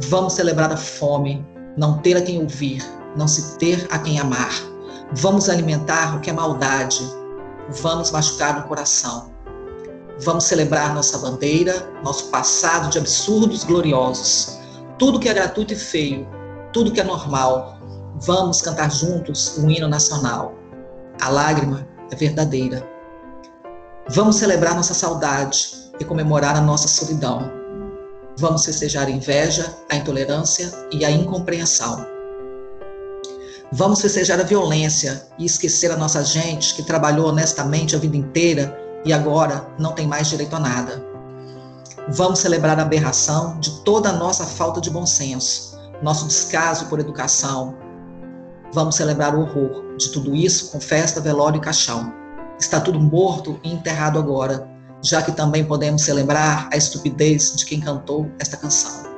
Vamos 0.09 0.35
celebrar 0.35 0.73
a 0.73 0.77
fome, 0.77 1.47
não 1.77 1.99
ter 1.99 2.16
a 2.16 2.23
quem 2.23 2.41
ouvir, 2.41 2.83
não 3.16 3.29
se 3.29 3.59
ter 3.59 3.87
a 3.91 3.99
quem 3.99 4.18
amar. 4.18 4.53
Vamos 5.12 5.49
alimentar 5.49 6.16
o 6.16 6.20
que 6.20 6.31
é 6.31 6.33
maldade, 6.33 7.03
vamos 7.68 8.11
machucar 8.11 8.61
no 8.61 8.68
coração. 8.68 9.33
Vamos 10.20 10.45
celebrar 10.45 10.95
nossa 10.95 11.18
bandeira, 11.18 11.91
nosso 12.05 12.27
passado 12.27 12.89
de 12.89 12.99
absurdos 12.99 13.64
gloriosos, 13.64 14.59
tudo 14.99 15.18
que 15.18 15.29
é 15.29 15.35
gratuito 15.35 15.73
e 15.73 15.77
feio, 15.77 16.27
tudo 16.73 16.93
que 16.93 17.01
é 17.01 17.05
normal. 17.05 17.77
Vamos 18.20 18.62
cantar 18.62 18.91
juntos 18.91 19.59
o 19.59 19.68
hino 19.68 19.89
nacional. 19.89 20.55
A 21.20 21.29
lágrima 21.29 21.89
é 22.13 22.17
verdadeira. 22.17 22.87
Vamos 24.09 24.37
celebrar 24.37 24.75
nossa 24.75 24.95
saudade 24.95 25.91
e 25.99 26.05
comemorar 26.05 26.57
a 26.57 26.61
nossa 26.61 26.87
solidão. 26.87 27.51
Vamos 28.37 28.65
festejar 28.65 29.07
a 29.07 29.11
inveja, 29.11 29.75
a 29.91 29.97
intolerância 29.97 30.71
e 30.91 31.05
a 31.05 31.11
incompreensão. 31.11 32.07
Vamos 33.73 34.03
festejar 34.03 34.39
a 34.39 34.43
violência 34.45 35.27
e 35.39 35.47
esquecer 35.47 35.91
a 35.91 35.97
nossa 35.97 36.23
gente 36.23 36.75
que 36.75 36.83
trabalhou 36.83 37.29
honestamente 37.29 37.97
a 37.97 37.99
vida 37.99 38.17
inteira 38.17 38.79
e 39.05 39.13
agora 39.13 39.67
não 39.79 39.93
tem 39.93 40.07
mais 40.07 40.29
direito 40.29 40.55
a 40.55 40.61
nada. 40.61 41.03
Vamos 42.09 42.41
celebrar 42.41 42.79
a 42.79 42.83
aberração 42.83 43.59
de 43.61 43.83
toda 43.83 44.11
a 44.11 44.13
nossa 44.13 44.45
falta 44.45 44.81
de 44.81 44.91
bom 44.91 45.07
senso, 45.07 45.79
nosso 46.03 46.27
descaso 46.27 46.87
por 46.87 47.01
educação. 47.01 47.75
Vamos 48.73 48.97
celebrar 48.97 49.35
o 49.35 49.41
horror 49.41 49.97
de 49.97 50.11
tudo 50.11 50.35
isso 50.35 50.70
com 50.70 50.81
festa, 50.81 51.20
velório 51.20 51.59
e 51.59 51.61
caixão. 51.61 52.12
Está 52.59 52.81
tudo 52.81 52.99
morto 53.01 53.61
e 53.62 53.73
enterrado 53.73 54.18
agora, 54.18 54.68
já 55.03 55.20
que 55.20 55.33
também 55.33 55.64
podemos 55.64 56.03
celebrar 56.03 56.68
a 56.73 56.77
estupidez 56.77 57.55
de 57.57 57.66
quem 57.66 57.81
cantou 57.81 58.31
esta 58.39 58.57
canção. 58.57 59.11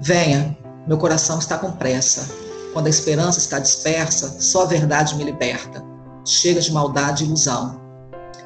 Venha, 0.00 0.56
meu 0.86 0.98
coração 0.98 1.38
está 1.38 1.58
com 1.58 1.72
pressa 1.72 2.42
quando 2.72 2.86
a 2.86 2.90
esperança 2.90 3.38
está 3.38 3.58
dispersa, 3.58 4.40
só 4.40 4.62
a 4.62 4.66
verdade 4.66 5.14
me 5.14 5.24
liberta. 5.24 5.84
Chega 6.24 6.60
de 6.60 6.72
maldade 6.72 7.22
e 7.22 7.26
ilusão. 7.26 7.80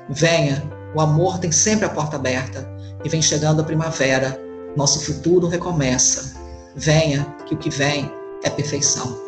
Venha, 0.09 0.63
o 0.95 1.01
amor 1.01 1.39
tem 1.39 1.53
sempre 1.53 1.87
a 1.87 1.89
porta 1.89 2.17
aberta 2.17 2.69
e 3.05 3.09
vem 3.09 3.23
chegando 3.23 3.61
a 3.61 3.65
primavera. 3.65 4.41
Nosso 4.77 5.01
futuro 5.01 5.47
recomeça. 5.47 6.35
Venha, 6.75 7.25
que 7.47 7.55
o 7.55 7.59
que 7.59 7.71
vem 7.71 8.11
é 8.43 8.51
perfeição. 8.51 9.26